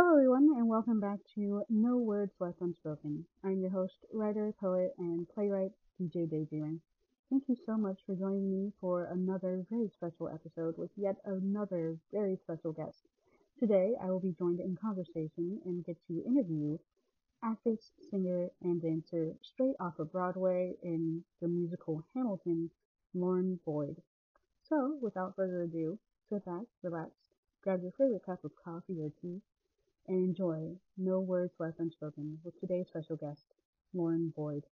Hello, 0.00 0.12
everyone, 0.12 0.54
and 0.56 0.68
welcome 0.68 1.00
back 1.00 1.18
to 1.34 1.64
No 1.68 1.96
Words 1.96 2.30
Left 2.38 2.60
Unspoken. 2.60 3.24
I'm 3.42 3.60
your 3.60 3.70
host, 3.70 3.96
writer, 4.12 4.54
poet, 4.60 4.94
and 4.96 5.28
playwright, 5.28 5.72
DJ 6.00 6.30
Daydreaming. 6.30 6.80
Thank 7.30 7.48
you 7.48 7.56
so 7.66 7.76
much 7.76 7.98
for 8.06 8.14
joining 8.14 8.48
me 8.48 8.72
for 8.80 9.06
another 9.06 9.66
very 9.68 9.88
special 9.88 10.28
episode 10.28 10.78
with 10.78 10.92
yet 10.96 11.16
another 11.24 11.96
very 12.12 12.36
special 12.36 12.70
guest. 12.70 13.08
Today, 13.58 13.94
I 14.00 14.06
will 14.06 14.20
be 14.20 14.36
joined 14.38 14.60
in 14.60 14.76
conversation 14.76 15.60
and 15.64 15.84
get 15.84 15.96
to 16.06 16.24
interview 16.24 16.78
actress, 17.42 17.90
singer, 18.08 18.50
and 18.62 18.80
dancer 18.80 19.34
straight 19.42 19.74
off 19.80 19.98
of 19.98 20.12
Broadway 20.12 20.76
in 20.80 21.24
the 21.42 21.48
musical 21.48 22.04
Hamilton, 22.14 22.70
Lauren 23.14 23.58
Boyd. 23.66 24.00
So, 24.62 24.96
without 25.02 25.34
further 25.34 25.62
ado, 25.62 25.98
sit 26.28 26.44
back, 26.44 26.66
relax, 26.84 27.10
grab 27.64 27.82
your 27.82 27.90
favorite 27.98 28.24
cup 28.24 28.44
of 28.44 28.52
coffee 28.64 29.00
or 29.00 29.10
tea, 29.20 29.40
and 30.08 30.24
enjoy 30.24 30.74
No 30.96 31.20
Words 31.20 31.52
Left 31.58 31.78
Unspoken 31.78 32.38
with 32.42 32.58
today's 32.58 32.86
special 32.88 33.16
guest, 33.16 33.44
Lauren 33.92 34.32
Boyd. 34.34 34.64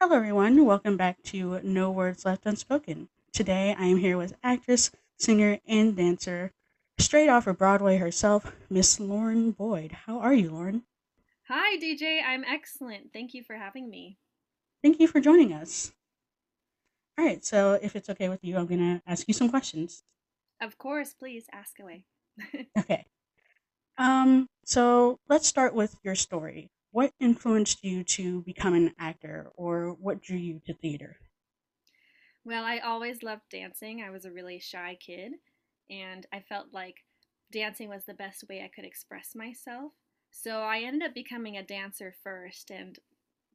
Hello, 0.00 0.16
everyone. 0.16 0.64
Welcome 0.64 0.96
back 0.96 1.22
to 1.24 1.60
No 1.62 1.90
Words 1.90 2.24
Left 2.24 2.44
Unspoken. 2.46 3.08
Today, 3.32 3.74
I 3.78 3.84
am 3.84 3.98
here 3.98 4.16
with 4.16 4.34
actress, 4.42 4.90
singer, 5.16 5.58
and 5.66 5.96
dancer, 5.96 6.52
straight 6.98 7.28
off 7.28 7.46
of 7.46 7.58
Broadway 7.58 7.98
herself, 7.98 8.52
Miss 8.68 8.98
Lauren 8.98 9.52
Boyd. 9.52 9.92
How 10.06 10.18
are 10.18 10.34
you, 10.34 10.50
Lauren? 10.50 10.82
Hi, 11.48 11.76
DJ. 11.78 12.20
I'm 12.24 12.44
excellent. 12.44 13.12
Thank 13.12 13.34
you 13.34 13.44
for 13.44 13.54
having 13.54 13.88
me. 13.88 14.18
Thank 14.82 14.98
you 14.98 15.06
for 15.06 15.20
joining 15.20 15.52
us. 15.52 15.92
All 17.16 17.24
right, 17.24 17.44
so 17.44 17.78
if 17.80 17.96
it's 17.96 18.10
okay 18.10 18.28
with 18.28 18.42
you, 18.42 18.56
I'm 18.56 18.66
going 18.66 18.80
to 18.80 19.02
ask 19.06 19.26
you 19.26 19.34
some 19.34 19.48
questions. 19.48 20.02
Of 20.60 20.78
course, 20.78 21.14
please 21.14 21.46
ask 21.52 21.78
away. 21.80 22.04
okay. 22.78 23.04
Um, 23.98 24.48
so 24.64 25.18
let's 25.28 25.46
start 25.46 25.74
with 25.74 25.94
your 26.02 26.14
story. 26.14 26.70
What 26.90 27.12
influenced 27.20 27.84
you 27.84 28.04
to 28.04 28.42
become 28.42 28.74
an 28.74 28.94
actor 28.98 29.50
or 29.56 29.92
what 29.92 30.22
drew 30.22 30.36
you 30.38 30.60
to 30.66 30.74
theater? 30.74 31.16
Well, 32.44 32.64
I 32.64 32.78
always 32.78 33.22
loved 33.22 33.50
dancing. 33.50 34.02
I 34.02 34.10
was 34.10 34.24
a 34.24 34.30
really 34.32 34.58
shy 34.58 34.96
kid, 35.00 35.32
and 35.90 36.26
I 36.32 36.40
felt 36.40 36.72
like 36.72 37.04
dancing 37.52 37.88
was 37.88 38.04
the 38.04 38.14
best 38.14 38.44
way 38.48 38.62
I 38.62 38.68
could 38.68 38.84
express 38.84 39.34
myself. 39.34 39.92
So 40.30 40.60
I 40.60 40.80
ended 40.80 41.08
up 41.08 41.14
becoming 41.14 41.56
a 41.56 41.62
dancer 41.62 42.14
first 42.22 42.70
and 42.70 42.98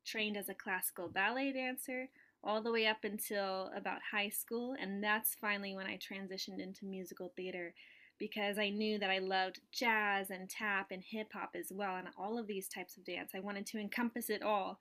trained 0.06 0.38
as 0.38 0.50
a 0.50 0.54
classical 0.54 1.08
ballet 1.08 1.54
dancer 1.54 2.10
all 2.44 2.62
the 2.62 2.72
way 2.72 2.88
up 2.88 3.04
until 3.04 3.72
about 3.76 4.00
high 4.12 4.30
school. 4.30 4.76
And 4.80 5.04
that's 5.04 5.36
finally 5.40 5.76
when 5.76 5.88
I 5.88 5.98
transitioned 5.98 6.60
into 6.60 6.86
musical 6.86 7.32
theater 7.36 7.74
because 8.20 8.58
I 8.58 8.70
knew 8.70 9.00
that 9.00 9.10
I 9.10 9.20
loved 9.20 9.60
jazz 9.72 10.30
and 10.30 10.50
tap 10.50 10.88
and 10.92 11.04
hip 11.04 11.28
hop 11.34 11.56
as 11.56 11.72
well, 11.72 11.96
and 11.96 12.08
all 12.18 12.38
of 12.38 12.48
these 12.48 12.68
types 12.68 12.96
of 12.96 13.04
dance. 13.04 13.32
I 13.36 13.40
wanted 13.40 13.66
to 13.68 13.80
encompass 13.80 14.30
it 14.30 14.44
all. 14.44 14.78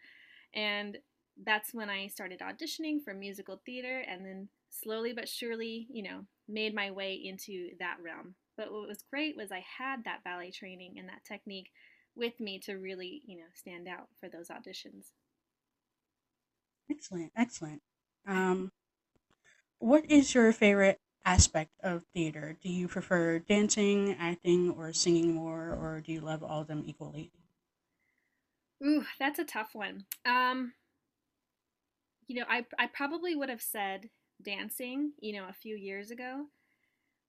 And 0.54 0.98
that's 1.42 1.72
when 1.72 1.88
I 1.88 2.08
started 2.08 2.40
auditioning 2.40 3.02
for 3.02 3.14
musical 3.14 3.60
theater 3.64 4.04
and 4.06 4.24
then 4.24 4.48
slowly 4.70 5.12
but 5.12 5.28
surely, 5.28 5.86
you 5.90 6.02
know, 6.02 6.26
made 6.48 6.74
my 6.74 6.90
way 6.90 7.14
into 7.14 7.70
that 7.78 7.96
realm. 8.02 8.34
But 8.56 8.70
what 8.70 8.86
was 8.86 9.02
great 9.10 9.36
was 9.36 9.50
I 9.50 9.64
had 9.78 10.04
that 10.04 10.22
ballet 10.24 10.50
training 10.50 10.96
and 10.98 11.08
that 11.08 11.24
technique 11.26 11.70
with 12.14 12.38
me 12.38 12.58
to 12.60 12.74
really, 12.74 13.22
you 13.26 13.38
know, 13.38 13.44
stand 13.54 13.88
out 13.88 14.08
for 14.20 14.28
those 14.28 14.48
auditions. 14.48 15.06
Excellent, 16.88 17.32
excellent. 17.34 17.82
Um, 18.26 18.70
what 19.80 20.10
is 20.10 20.34
your 20.34 20.50
favorite 20.52 20.98
aspect 21.26 21.72
of 21.82 22.04
theater? 22.14 22.56
Do 22.62 22.70
you 22.70 22.88
prefer 22.88 23.38
dancing, 23.38 24.14
acting, 24.18 24.70
or 24.70 24.92
singing 24.94 25.34
more, 25.34 25.70
or 25.74 26.00
do 26.00 26.12
you 26.12 26.20
love 26.20 26.42
all 26.42 26.62
of 26.62 26.68
them 26.68 26.82
equally? 26.86 27.30
Ooh, 28.84 29.06
that's 29.18 29.38
a 29.38 29.44
tough 29.44 29.74
one. 29.74 30.04
Um, 30.26 30.74
you 32.26 32.36
know, 32.40 32.46
I 32.48 32.64
I 32.78 32.86
probably 32.86 33.34
would 33.34 33.48
have 33.48 33.62
said 33.62 34.08
dancing, 34.42 35.12
you 35.20 35.32
know, 35.34 35.46
a 35.48 35.52
few 35.52 35.76
years 35.76 36.10
ago, 36.10 36.46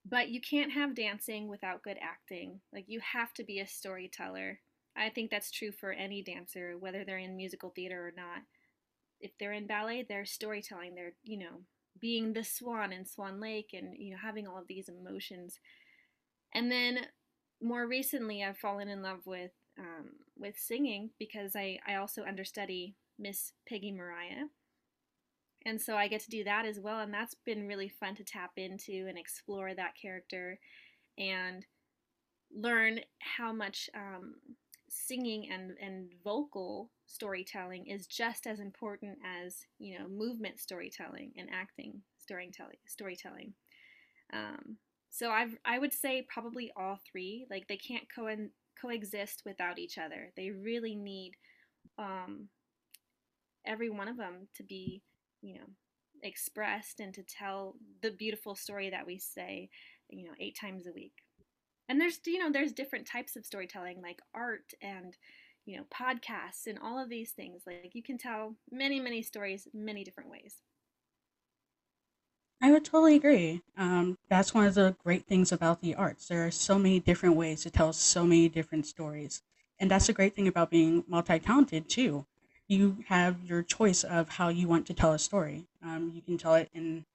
but 0.06 0.30
you 0.30 0.42
can't 0.42 0.74
have 0.74 0.96
dancing 0.96 1.50
without 1.50 1.84
good 1.84 1.97
acting. 2.02 2.62
Like 2.74 2.86
you 2.88 3.02
have 3.02 3.34
to 3.36 3.44
be 3.44 3.59
a 3.59 3.68
storyteller. 3.68 4.59
I 4.96 5.09
think 5.09 5.31
that's 5.31 5.52
true 5.52 5.72
for 5.72 5.92
any 5.92 6.24
dancer, 6.24 6.78
whether 6.80 7.06
they're 7.06 7.18
in 7.19 7.38
musical 7.38 7.72
theater 7.72 8.08
or 8.08 8.13
not. 8.16 8.44
If 9.23 9.31
they're 9.39 9.53
in 9.53 9.66
ballet, 9.66 10.06
they're 10.07 10.25
storytelling. 10.25 10.94
They're, 10.94 11.13
you 11.23 11.39
know, 11.39 11.61
being 12.00 12.34
the 12.34 12.44
swan 12.44 12.91
in 12.91 13.06
Swan 13.06 13.39
Lake 13.39 13.69
and, 13.73 13.95
you 13.97 14.11
know, 14.11 14.17
having 14.22 14.45
all 14.45 14.59
of 14.59 14.67
these 14.67 14.89
emotions. 14.89 15.59
And 16.53 16.72
then 16.72 17.00
more 17.62 17.88
recently, 17.88 18.44
I've 18.44 18.57
fallen 18.57 18.89
in 18.89 19.01
love 19.01 19.22
with 19.25 19.51
um, 19.79 20.12
with 20.38 20.56
singing 20.57 21.09
because 21.17 21.56
I, 21.56 21.79
I 21.88 21.95
also 21.95 22.23
understudy 22.23 22.95
Miss 23.17 23.53
Peggy 23.67 23.91
Mariah. 23.91 24.47
And 25.66 25.81
so 25.81 25.95
I 25.95 26.09
get 26.09 26.22
to 26.22 26.29
do 26.29 26.44
that 26.44 26.66
as 26.66 26.79
well. 26.79 27.00
And 27.00 27.13
that's 27.13 27.35
been 27.45 27.67
really 27.67 27.89
fun 27.89 28.16
to 28.16 28.23
tap 28.23 28.51
into 28.57 29.07
and 29.07 29.17
explore 29.17 29.73
that 29.73 29.94
character 30.00 30.59
and 31.17 31.66
learn 32.53 33.00
how 33.19 33.53
much 33.53 33.89
um, 33.95 34.35
singing 34.94 35.50
and, 35.52 35.72
and 35.81 36.12
vocal 36.24 36.92
storytelling 37.08 37.88
is 37.88 38.08
just 38.08 38.48
as 38.48 38.59
important 38.59 39.18
as 39.44 39.66
you 39.80 39.98
know 39.98 40.08
movement 40.08 40.59
storytelling 40.59 41.31
and 41.38 41.50
acting 41.52 42.02
storytelling 42.20 42.78
storytelling. 42.88 43.54
Um, 44.31 44.78
so 45.09 45.30
i 45.30 45.48
i 45.66 45.78
would 45.78 45.94
say 45.94 46.26
probably 46.28 46.72
all 46.76 47.00
three 47.12 47.46
like 47.52 47.68
they 47.68 47.78
can't 47.78 48.06
co- 48.14 48.48
coexist 48.80 49.44
without 49.46 49.80
each 49.80 49.98
other. 49.98 50.31
They 50.36 50.52
really 50.52 50.96
need 50.96 51.34
um, 51.98 52.50
every 53.66 53.90
one 53.90 54.08
of 54.08 54.18
them 54.18 54.48
to 54.56 54.64
be 54.64 55.02
you 55.42 55.56
know 55.56 55.66
expressed 56.24 57.00
and 57.00 57.14
to 57.14 57.24
tell 57.24 57.75
the 58.02 58.12
beautiful 58.12 58.56
story 58.56 58.90
that 58.90 59.06
we 59.06 59.18
say 59.18 59.70
you 60.10 60.25
know 60.25 60.34
eight 60.40 60.58
times 60.60 60.88
a 60.88 60.94
week 60.94 61.22
and 61.89 61.99
there's 61.99 62.19
you 62.25 62.39
know 62.39 62.51
there's 62.51 62.71
different 62.73 63.07
types 63.07 63.35
of 63.35 63.45
storytelling 63.45 64.01
like 64.01 64.19
art 64.33 64.73
and 64.81 65.17
you 65.66 65.77
know 65.77 65.83
podcasts 65.94 66.67
and 66.67 66.79
all 66.79 67.01
of 67.01 67.09
these 67.09 67.31
things. 67.31 67.63
Like 67.67 67.91
you 67.94 68.03
can 68.03 68.17
tell 68.17 68.55
many 68.71 68.99
many 68.99 69.21
stories 69.21 69.67
many 69.73 70.03
different 70.03 70.29
ways. 70.29 70.61
I 72.61 72.71
would 72.71 72.85
totally 72.85 73.16
agree. 73.16 73.61
Um, 73.77 74.17
that's 74.29 74.53
one 74.53 74.66
of 74.66 74.73
the 74.73 74.95
great 75.03 75.27
things 75.27 75.51
about 75.51 75.81
the 75.81 75.95
arts. 75.95 76.27
There 76.27 76.45
are 76.47 76.51
so 76.51 76.79
many 76.79 76.99
different 76.99 77.35
ways 77.35 77.61
to 77.63 77.69
tell 77.69 77.94
so 77.94 78.23
many 78.25 78.50
different 78.50 78.85
stories. 78.88 79.44
And 79.79 79.91
that's 79.91 80.07
the 80.07 80.13
great 80.13 80.33
thing 80.35 80.47
about 80.47 80.69
being 80.71 81.03
multi-talented 81.07 81.89
too. 81.89 82.25
You 82.67 83.03
have 83.07 83.44
your 83.44 83.63
choice 83.63 84.03
of 84.03 84.29
how 84.29 84.47
you 84.50 84.67
want 84.67 84.88
to 84.88 84.94
tell 84.94 85.11
a 85.11 85.19
story. 85.19 85.67
Um, 85.83 86.11
you 86.15 86.21
can 86.21 86.38
tell 86.38 86.55
it 86.55 86.69
in 86.73 87.05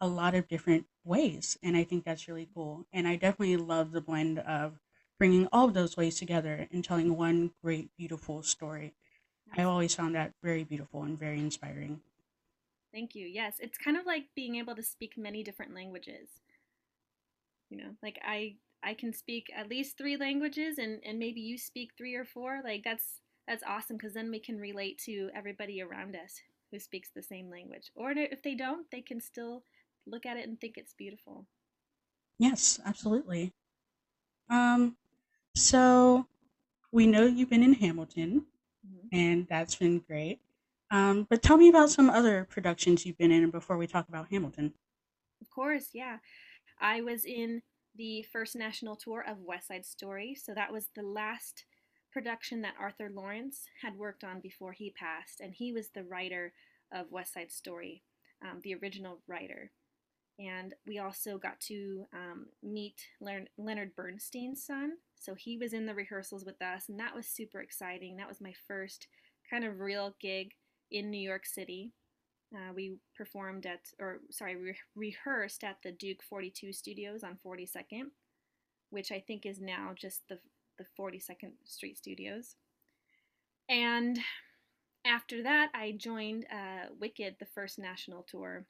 a 0.00 0.06
lot 0.06 0.34
of 0.34 0.48
different 0.48 0.86
ways. 1.04 1.58
And 1.62 1.76
I 1.76 1.84
think 1.84 2.04
that's 2.04 2.28
really 2.28 2.48
cool. 2.54 2.86
And 2.92 3.08
I 3.08 3.16
definitely 3.16 3.56
love 3.56 3.92
the 3.92 4.00
blend 4.00 4.38
of 4.40 4.78
bringing 5.18 5.48
all 5.52 5.66
of 5.66 5.74
those 5.74 5.96
ways 5.96 6.18
together 6.18 6.68
and 6.72 6.84
telling 6.84 7.16
one 7.16 7.52
great, 7.62 7.90
beautiful 7.96 8.42
story. 8.42 8.94
I 9.56 9.62
always 9.62 9.94
found 9.94 10.14
that 10.14 10.34
very 10.42 10.62
beautiful 10.64 11.02
and 11.02 11.18
very 11.18 11.38
inspiring. 11.38 12.00
Thank 12.92 13.14
you. 13.14 13.26
Yes, 13.26 13.56
it's 13.60 13.78
kind 13.78 13.96
of 13.96 14.06
like 14.06 14.24
being 14.34 14.56
able 14.56 14.74
to 14.74 14.82
speak 14.82 15.16
many 15.16 15.42
different 15.42 15.74
languages. 15.74 16.28
You 17.70 17.78
know, 17.78 17.90
like 18.02 18.18
I 18.24 18.56
I 18.82 18.94
can 18.94 19.12
speak 19.12 19.50
at 19.54 19.68
least 19.68 19.98
3 19.98 20.16
languages 20.16 20.78
and 20.78 21.00
and 21.04 21.18
maybe 21.18 21.40
you 21.40 21.58
speak 21.58 21.92
3 21.96 22.14
or 22.14 22.24
4. 22.24 22.60
Like 22.64 22.84
that's 22.84 23.20
that's 23.46 23.64
awesome 23.66 23.96
because 23.96 24.14
then 24.14 24.30
we 24.30 24.38
can 24.38 24.58
relate 24.58 24.98
to 25.06 25.30
everybody 25.34 25.82
around 25.82 26.14
us 26.16 26.40
who 26.70 26.78
speaks 26.78 27.10
the 27.14 27.22
same 27.22 27.50
language. 27.50 27.90
Or 27.94 28.10
if 28.12 28.42
they 28.42 28.54
don't, 28.54 28.90
they 28.90 29.00
can 29.00 29.20
still 29.20 29.62
look 30.10 30.26
at 30.26 30.36
it 30.36 30.46
and 30.46 30.60
think 30.60 30.76
it's 30.76 30.94
beautiful. 30.94 31.46
Yes, 32.38 32.78
absolutely. 32.84 33.52
Um, 34.48 34.96
so 35.54 36.26
we 36.92 37.06
know 37.06 37.26
you've 37.26 37.50
been 37.50 37.62
in 37.62 37.74
Hamilton, 37.74 38.46
mm-hmm. 38.86 39.08
and 39.12 39.46
that's 39.48 39.74
been 39.74 39.98
great. 39.98 40.40
Um, 40.90 41.26
but 41.28 41.42
tell 41.42 41.56
me 41.56 41.68
about 41.68 41.90
some 41.90 42.08
other 42.08 42.46
productions 42.48 43.04
you've 43.04 43.18
been 43.18 43.32
in 43.32 43.50
before 43.50 43.76
we 43.76 43.86
talk 43.86 44.08
about 44.08 44.28
Hamilton. 44.30 44.72
Of 45.40 45.50
course, 45.50 45.88
yeah. 45.92 46.18
I 46.80 47.00
was 47.02 47.24
in 47.24 47.62
the 47.96 48.24
first 48.32 48.56
national 48.56 48.96
tour 48.96 49.24
of 49.28 49.38
West 49.40 49.68
Side 49.68 49.84
Story, 49.84 50.34
so 50.34 50.54
that 50.54 50.72
was 50.72 50.88
the 50.94 51.02
last 51.02 51.64
production 52.12 52.62
that 52.62 52.74
Arthur 52.80 53.10
Laurents 53.12 53.64
had 53.82 53.96
worked 53.96 54.24
on 54.24 54.40
before 54.40 54.72
he 54.72 54.90
passed, 54.90 55.40
and 55.40 55.52
he 55.52 55.72
was 55.72 55.90
the 55.90 56.04
writer 56.04 56.52
of 56.92 57.10
West 57.10 57.34
Side 57.34 57.52
Story, 57.52 58.02
um, 58.42 58.60
the 58.62 58.74
original 58.74 59.20
writer. 59.26 59.70
And 60.38 60.74
we 60.86 60.98
also 60.98 61.36
got 61.36 61.58
to 61.62 62.04
um, 62.12 62.46
meet 62.62 63.00
Leonard 63.20 63.96
Bernstein's 63.96 64.64
son. 64.64 64.92
So 65.16 65.34
he 65.34 65.58
was 65.58 65.72
in 65.72 65.84
the 65.84 65.94
rehearsals 65.94 66.44
with 66.44 66.62
us, 66.62 66.88
and 66.88 67.00
that 67.00 67.14
was 67.14 67.26
super 67.26 67.60
exciting. 67.60 68.16
That 68.16 68.28
was 68.28 68.40
my 68.40 68.54
first 68.68 69.08
kind 69.50 69.64
of 69.64 69.80
real 69.80 70.14
gig 70.20 70.52
in 70.92 71.10
New 71.10 71.18
York 71.20 71.44
City. 71.44 71.92
Uh, 72.54 72.72
we 72.74 72.98
performed 73.16 73.66
at, 73.66 73.80
or 73.98 74.20
sorry, 74.30 74.56
re- 74.56 74.76
rehearsed 74.94 75.64
at 75.64 75.78
the 75.82 75.90
Duke 75.90 76.22
42 76.22 76.72
Studios 76.72 77.24
on 77.24 77.38
42nd, 77.44 78.04
which 78.90 79.10
I 79.10 79.20
think 79.20 79.44
is 79.44 79.60
now 79.60 79.92
just 79.96 80.22
the 80.28 80.38
the 80.78 80.86
42nd 80.98 81.52
Street 81.64 81.98
Studios. 81.98 82.56
And 83.68 84.18
after 85.04 85.42
that, 85.42 85.70
I 85.74 85.92
joined 85.96 86.46
uh, 86.50 86.86
Wicked, 86.98 87.36
the 87.38 87.46
first 87.46 87.78
national 87.78 88.22
tour. 88.22 88.66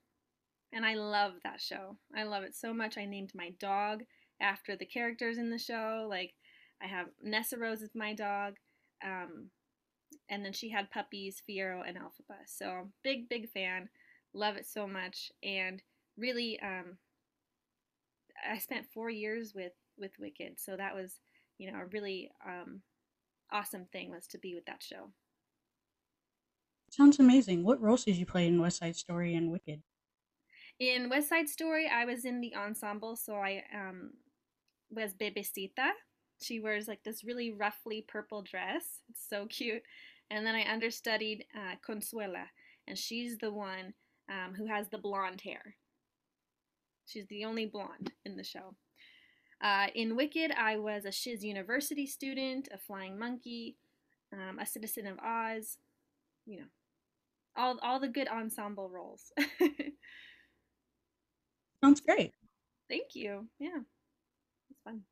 And 0.73 0.85
I 0.85 0.95
love 0.95 1.33
that 1.45 1.61
show. 1.61 1.97
I 2.15 2.25
love 2.25 2.43
it 2.43 2.55
so 2.55 2.75
much. 2.75 2.99
I 2.99 3.07
named 3.07 3.33
my 3.35 3.51
dog 3.59 4.03
after 4.41 4.77
the 4.77 4.85
characters 4.85 5.39
in 5.39 5.51
the 5.51 5.59
show. 5.59 6.07
Like, 6.09 6.35
I 6.83 6.87
have 6.87 7.07
Nessarose 7.27 7.83
is 7.83 7.95
my 7.95 8.15
dog. 8.15 8.57
Um, 9.05 9.51
and 10.29 10.45
then 10.45 10.53
she 10.53 10.69
had 10.69 10.91
puppies, 10.91 11.43
Fiyero 11.49 11.83
and 11.87 11.97
Elphaba. 11.97 12.37
So, 12.47 12.89
big, 13.03 13.29
big 13.29 13.49
fan. 13.51 13.89
Love 14.35 14.57
it 14.57 14.67
so 14.67 14.87
much. 14.87 15.33
And 15.43 15.83
really, 16.19 16.61
um, 16.61 16.99
I 18.49 18.59
spent 18.59 18.93
four 18.93 19.09
years 19.09 19.55
with, 19.55 19.73
with 19.99 20.13
Wicked. 20.19 20.61
So, 20.61 20.77
that 20.77 20.95
was, 20.95 21.21
you 21.57 21.73
know, 21.73 21.79
a 21.79 21.87
really 21.87 22.31
um, 22.47 22.83
awesome 23.51 23.87
thing 23.91 24.11
was 24.11 24.27
to 24.29 24.39
be 24.39 24.55
with 24.55 24.67
that 24.67 24.83
show. 24.83 25.11
Sounds 26.91 27.19
amazing. 27.19 27.65
What 27.65 27.81
roles 27.81 28.05
did 28.05 28.17
you 28.17 28.27
play 28.27 28.47
in 28.47 28.61
West 28.61 28.79
Side 28.79 28.97
Story 28.97 29.35
and 29.35 29.51
Wicked? 29.51 29.83
In 30.81 31.09
West 31.09 31.29
Side 31.29 31.49
Story, 31.49 31.91
I 31.93 32.05
was 32.05 32.25
in 32.25 32.41
the 32.41 32.55
ensemble, 32.55 33.17
so 33.17 33.35
I 33.35 33.65
um, 33.75 34.13
was 34.91 35.13
Bebecita. 35.13 35.91
She 36.41 36.61
wears 36.61 36.87
like 36.87 37.03
this 37.03 37.25
really 37.25 37.51
roughly 37.51 38.05
purple 38.07 38.43
dress. 38.43 39.01
It's 39.11 39.29
so 39.29 39.47
cute. 39.47 39.83
And 40.31 40.47
then 40.47 40.55
I 40.55 40.71
understudied 40.73 41.47
uh, 41.57 41.75
Consuelo, 41.85 42.45
and 42.87 42.97
she's 42.97 43.39
the 43.39 43.51
one 43.51 43.95
um, 44.31 44.55
who 44.55 44.67
has 44.67 44.89
the 44.89 44.99
blonde 44.99 45.41
hair. 45.41 45.75
She's 47.07 47.27
the 47.27 47.45
only 47.45 47.67
blonde 47.67 48.13
in 48.25 48.37
the 48.37 48.45
show. 48.45 48.77
Uh, 49.61 49.87
in 49.97 50.15
Wicked, 50.15 50.53
I 50.53 50.77
was 50.77 51.05
a 51.05 51.11
Shiz 51.11 51.43
University 51.43 52.07
student, 52.07 52.69
a 52.73 52.79
flying 52.79 53.19
monkey, 53.19 53.77
um, 54.33 54.61
a 54.61 54.67
citizen 54.67 55.09
of 55.09 55.19
Oz, 55.19 55.79
you 56.47 56.59
know, 56.59 56.67
all 57.57 57.79
all 57.83 57.99
the 57.99 58.07
good 58.07 58.29
ensemble 58.29 58.89
roles. 58.89 59.33
Sounds 61.83 62.01
great. 62.01 62.35
Thank 62.89 63.15
you. 63.15 63.49
Yeah, 63.59 63.83
it's 64.71 64.81
fun. 64.85 65.05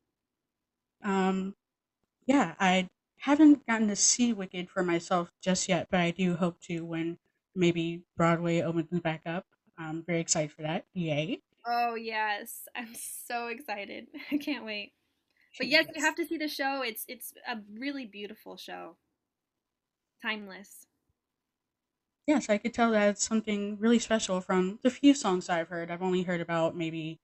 Um, 1.02 1.56
yeah, 2.26 2.56
I 2.60 2.90
haven't 3.18 3.66
gotten 3.66 3.88
to 3.88 3.96
see 3.96 4.32
Wicked 4.34 4.70
for 4.70 4.82
myself 4.84 5.32
just 5.42 5.68
yet, 5.68 5.88
but 5.90 6.00
I 6.00 6.12
do 6.12 6.36
hope 6.36 6.60
to 6.62 6.84
when 6.84 7.18
maybe 7.54 8.04
Broadway 8.16 8.62
opens 8.62 9.00
back 9.00 9.22
up. 9.26 9.46
I'm 9.78 10.04
very 10.04 10.20
excited 10.20 10.52
for 10.52 10.62
that. 10.62 10.86
Yay! 10.94 11.42
Oh 11.64 11.94
yes, 11.94 12.66
I'm 12.74 12.94
so 12.94 13.48
excited. 13.48 14.08
I 14.30 14.38
can't 14.38 14.64
wait. 14.64 14.94
But 15.58 15.68
yes, 15.68 15.86
you 15.94 16.02
have 16.02 16.16
to 16.16 16.26
see 16.26 16.38
the 16.38 16.48
show. 16.48 16.82
It's 16.82 17.04
it's 17.08 17.34
a 17.48 17.62
really 17.74 18.06
beautiful 18.06 18.56
show. 18.56 18.98
Timeless. 20.20 20.86
Yes, 22.26 22.48
I 22.48 22.58
could 22.58 22.74
tell 22.74 22.90
that 22.90 23.08
it's 23.10 23.24
something 23.24 23.78
really 23.78 23.98
special 23.98 24.40
from 24.40 24.80
the 24.82 24.90
few 24.90 25.14
songs 25.14 25.48
I've 25.48 25.68
heard. 25.68 25.90
I've 25.90 26.02
only 26.02 26.22
heard 26.22 26.40
about 26.40 26.74
maybe 26.76 27.20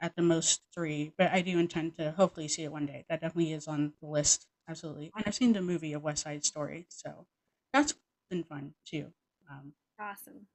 at 0.00 0.16
the 0.16 0.22
most 0.22 0.62
three, 0.72 1.12
but 1.18 1.32
I 1.32 1.42
do 1.42 1.58
intend 1.58 1.96
to 1.98 2.12
hopefully 2.12 2.48
see 2.48 2.64
it 2.64 2.72
one 2.72 2.86
day. 2.86 3.06
That 3.08 3.20
definitely 3.22 3.52
is 3.52 3.68
on 3.68 3.94
the 4.00 4.08
list, 4.08 4.48
absolutely. 4.68 5.12
And 5.16 5.24
I've 5.26 5.34
seen 5.34 5.52
the 5.54 5.62
movie 5.62 5.92
of 5.94 6.02
West 6.02 6.24
Side 6.24 6.44
Story, 6.44 6.86
so 6.90 7.28
that's 7.72 7.94
been 8.30 8.44
fun 8.44 8.74
too. 8.86 9.14
Um, 9.50 9.74
awesome. 9.98 10.48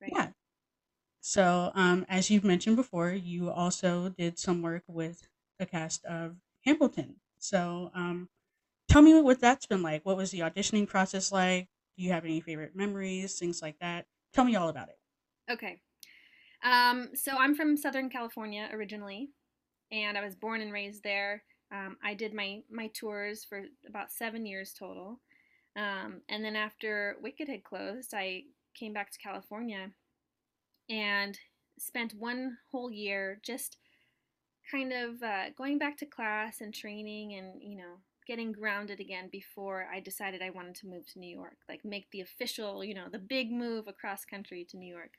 Right. 0.00 0.12
Yeah. 0.14 0.32
So, 1.20 1.72
um, 1.74 2.04
as 2.08 2.30
you've 2.30 2.44
mentioned 2.44 2.76
before, 2.76 3.10
you 3.12 3.50
also 3.50 4.10
did 4.10 4.38
some 4.38 4.62
work 4.62 4.84
with 4.86 5.28
the 5.58 5.66
cast 5.66 6.04
of 6.04 6.36
Hamilton. 6.64 7.20
So, 7.38 7.90
um, 7.94 8.28
tell 8.88 9.02
me 9.02 9.20
what 9.22 9.40
that's 9.40 9.66
been 9.66 9.82
like. 9.82 10.04
What 10.06 10.16
was 10.18 10.32
the 10.32 10.40
auditioning 10.40 10.88
process 10.88 11.32
like? 11.32 11.68
Do 11.96 12.02
you 12.02 12.12
have 12.12 12.24
any 12.24 12.40
favorite 12.40 12.74
memories, 12.74 13.38
things 13.38 13.62
like 13.62 13.78
that? 13.80 14.06
Tell 14.32 14.44
me 14.44 14.56
all 14.56 14.68
about 14.68 14.88
it. 14.88 15.52
Okay. 15.52 15.80
Um, 16.64 17.10
so 17.14 17.32
I'm 17.36 17.54
from 17.54 17.76
Southern 17.76 18.08
California 18.08 18.68
originally, 18.72 19.30
and 19.92 20.16
I 20.16 20.24
was 20.24 20.34
born 20.34 20.60
and 20.60 20.72
raised 20.72 21.02
there. 21.02 21.42
Um, 21.72 21.96
I 22.02 22.14
did 22.14 22.34
my 22.34 22.62
my 22.70 22.88
tours 22.88 23.44
for 23.44 23.64
about 23.86 24.10
seven 24.10 24.46
years 24.46 24.72
total, 24.72 25.20
um, 25.76 26.22
and 26.28 26.44
then 26.44 26.56
after 26.56 27.16
Wicked 27.20 27.48
had 27.48 27.64
closed, 27.64 28.14
I 28.14 28.44
came 28.74 28.92
back 28.92 29.10
to 29.12 29.18
California, 29.18 29.90
and 30.88 31.38
spent 31.78 32.14
one 32.14 32.56
whole 32.70 32.90
year 32.90 33.40
just 33.42 33.76
kind 34.70 34.92
of 34.92 35.22
uh, 35.22 35.50
going 35.56 35.78
back 35.78 35.98
to 35.98 36.06
class 36.06 36.60
and 36.60 36.72
training, 36.72 37.34
and 37.34 37.62
you 37.62 37.76
know 37.76 37.98
getting 38.26 38.52
grounded 38.52 39.00
again 39.00 39.28
before 39.30 39.86
I 39.92 40.00
decided 40.00 40.42
I 40.42 40.50
wanted 40.50 40.74
to 40.76 40.86
move 40.86 41.06
to 41.12 41.18
New 41.18 41.34
York, 41.34 41.56
like 41.68 41.84
make 41.84 42.10
the 42.10 42.20
official, 42.20 42.84
you 42.84 42.94
know, 42.94 43.06
the 43.10 43.18
big 43.18 43.50
move 43.50 43.86
across 43.88 44.24
country 44.24 44.66
to 44.70 44.76
New 44.76 44.92
York. 44.92 45.12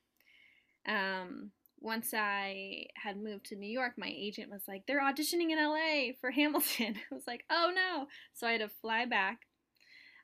Um, 0.87 1.51
once 1.79 2.13
I 2.13 2.87
had 2.95 3.17
moved 3.17 3.45
to 3.47 3.55
New 3.55 3.69
York, 3.69 3.93
my 3.97 4.11
agent 4.15 4.51
was 4.51 4.63
like, 4.67 4.83
they're 4.87 5.01
auditioning 5.01 5.51
in 5.51 5.57
LA 5.57 6.13
for 6.19 6.31
Hamilton. 6.35 6.95
I 7.11 7.15
was 7.15 7.27
like, 7.27 7.45
oh 7.49 7.71
no. 7.73 8.07
So 8.33 8.47
I 8.47 8.53
had 8.53 8.61
to 8.61 8.69
fly 8.69 9.05
back, 9.05 9.41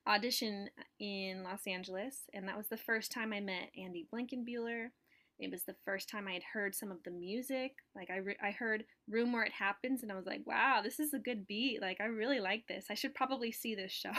audition 0.07 0.69
in 1.00 1.44
Los 1.44 1.68
Angeles, 1.68 2.24
and 2.33 2.48
that 2.48 2.57
was 2.57 2.68
the 2.68 2.78
first 2.78 3.12
time 3.12 3.33
I 3.33 3.39
met 3.39 3.69
Andy 3.78 4.07
Blankenbuehler. 4.13 4.88
It 5.41 5.51
was 5.51 5.63
the 5.63 5.75
first 5.85 6.07
time 6.07 6.27
I 6.27 6.33
had 6.33 6.43
heard 6.53 6.75
some 6.75 6.91
of 6.91 7.01
the 7.03 7.11
music. 7.11 7.73
Like 7.95 8.09
I, 8.11 8.17
re- 8.17 8.38
I 8.43 8.51
heard 8.51 8.83
"Room 9.09 9.33
Where 9.33 9.43
It 9.43 9.51
Happens," 9.51 10.03
and 10.03 10.11
I 10.11 10.15
was 10.15 10.27
like, 10.27 10.41
"Wow, 10.45 10.81
this 10.83 10.99
is 10.99 11.13
a 11.13 11.19
good 11.19 11.47
beat. 11.47 11.81
Like 11.81 11.99
I 11.99 12.05
really 12.05 12.39
like 12.39 12.67
this. 12.67 12.85
I 12.89 12.93
should 12.93 13.15
probably 13.15 13.51
see 13.51 13.73
this 13.73 13.91
show." 13.91 14.11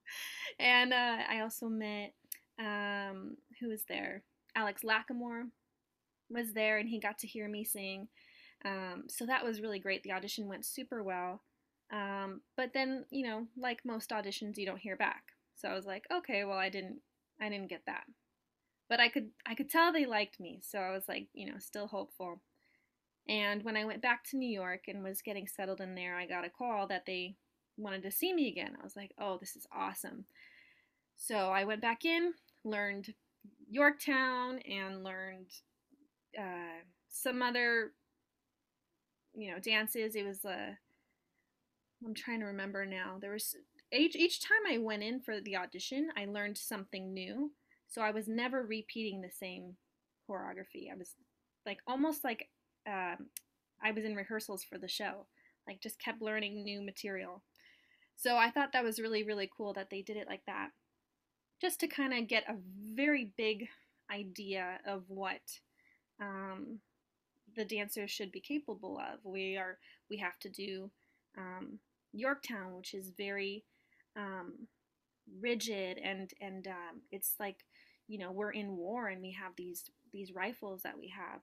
and 0.60 0.92
uh, 0.92 1.18
I 1.28 1.40
also 1.40 1.68
met 1.68 2.14
um, 2.58 3.36
who 3.60 3.68
was 3.68 3.82
there? 3.88 4.22
Alex 4.54 4.82
Lacamoire 4.82 5.48
was 6.30 6.52
there, 6.52 6.78
and 6.78 6.88
he 6.88 7.00
got 7.00 7.18
to 7.18 7.26
hear 7.26 7.48
me 7.48 7.64
sing. 7.64 8.08
Um, 8.64 9.04
so 9.08 9.26
that 9.26 9.44
was 9.44 9.60
really 9.60 9.78
great. 9.78 10.02
The 10.02 10.12
audition 10.12 10.46
went 10.46 10.64
super 10.64 11.02
well. 11.02 11.42
Um, 11.92 12.42
but 12.56 12.72
then, 12.72 13.06
you 13.10 13.26
know, 13.26 13.46
like 13.56 13.80
most 13.84 14.10
auditions, 14.10 14.56
you 14.56 14.66
don't 14.66 14.78
hear 14.78 14.96
back. 14.96 15.22
So 15.56 15.68
I 15.68 15.74
was 15.74 15.86
like, 15.86 16.04
okay, 16.12 16.44
well, 16.44 16.58
I 16.58 16.68
didn't, 16.68 17.00
I 17.40 17.48
didn't 17.48 17.68
get 17.68 17.82
that 17.86 18.04
but 18.90 19.00
I 19.00 19.08
could 19.08 19.30
I 19.46 19.54
could 19.54 19.70
tell 19.70 19.92
they 19.92 20.04
liked 20.04 20.38
me, 20.38 20.60
so 20.62 20.80
I 20.80 20.90
was 20.90 21.08
like, 21.08 21.28
you 21.32 21.46
know, 21.46 21.58
still 21.58 21.86
hopeful. 21.86 22.42
And 23.28 23.62
when 23.62 23.76
I 23.76 23.84
went 23.84 24.02
back 24.02 24.24
to 24.24 24.36
New 24.36 24.50
York 24.50 24.82
and 24.88 25.02
was 25.02 25.22
getting 25.22 25.46
settled 25.46 25.80
in 25.80 25.94
there, 25.94 26.16
I 26.16 26.26
got 26.26 26.44
a 26.44 26.50
call 26.50 26.88
that 26.88 27.06
they 27.06 27.36
wanted 27.78 28.02
to 28.02 28.10
see 28.10 28.34
me 28.34 28.48
again. 28.48 28.76
I 28.78 28.84
was 28.84 28.96
like, 28.96 29.12
"Oh, 29.18 29.38
this 29.38 29.56
is 29.56 29.66
awesome." 29.72 30.24
So 31.16 31.50
I 31.50 31.64
went 31.64 31.80
back 31.80 32.04
in, 32.04 32.34
learned 32.64 33.14
Yorktown 33.70 34.58
and 34.60 35.04
learned 35.04 35.46
uh, 36.38 36.82
some 37.08 37.42
other 37.42 37.92
you 39.34 39.52
know, 39.52 39.58
dances. 39.58 40.16
It 40.16 40.26
was 40.26 40.44
uh, 40.44 40.74
I'm 42.04 42.14
trying 42.14 42.40
to 42.40 42.46
remember 42.46 42.84
now. 42.84 43.18
There 43.20 43.32
was 43.32 43.54
each 43.92 44.16
each 44.16 44.40
time 44.40 44.72
I 44.72 44.78
went 44.78 45.02
in 45.02 45.20
for 45.20 45.40
the 45.40 45.56
audition, 45.56 46.10
I 46.16 46.24
learned 46.26 46.58
something 46.58 47.12
new. 47.12 47.52
So 47.90 48.02
I 48.02 48.12
was 48.12 48.28
never 48.28 48.62
repeating 48.62 49.20
the 49.20 49.30
same 49.30 49.74
choreography. 50.28 50.90
I 50.90 50.96
was 50.96 51.14
like 51.66 51.78
almost 51.86 52.24
like 52.24 52.48
um, 52.86 53.26
I 53.82 53.90
was 53.90 54.04
in 54.04 54.14
rehearsals 54.14 54.64
for 54.64 54.78
the 54.78 54.88
show, 54.88 55.26
like 55.66 55.80
just 55.80 56.00
kept 56.00 56.22
learning 56.22 56.62
new 56.62 56.80
material. 56.80 57.42
So 58.16 58.36
I 58.36 58.50
thought 58.50 58.72
that 58.72 58.84
was 58.84 59.00
really, 59.00 59.24
really 59.24 59.50
cool 59.54 59.72
that 59.74 59.88
they 59.90 60.02
did 60.02 60.16
it 60.16 60.28
like 60.28 60.44
that, 60.46 60.68
just 61.60 61.80
to 61.80 61.88
kind 61.88 62.14
of 62.14 62.28
get 62.28 62.48
a 62.48 62.54
very 62.94 63.32
big 63.36 63.66
idea 64.10 64.78
of 64.86 65.02
what 65.08 65.40
um, 66.20 66.78
the 67.56 67.64
dancers 67.64 68.10
should 68.10 68.30
be 68.30 68.40
capable 68.40 68.98
of. 68.98 69.18
We 69.24 69.56
are 69.56 69.78
we 70.08 70.18
have 70.18 70.38
to 70.40 70.48
do 70.48 70.90
um, 71.36 71.80
Yorktown, 72.12 72.76
which 72.76 72.94
is 72.94 73.10
very 73.16 73.64
um, 74.16 74.68
rigid 75.40 75.98
and 75.98 76.30
and 76.40 76.66
um, 76.66 77.02
it's 77.10 77.34
like 77.38 77.58
you 78.08 78.18
know 78.18 78.32
we're 78.32 78.50
in 78.50 78.76
war 78.76 79.08
and 79.08 79.22
we 79.22 79.32
have 79.32 79.52
these 79.56 79.84
these 80.12 80.34
rifles 80.34 80.82
that 80.82 80.98
we 80.98 81.08
have. 81.08 81.40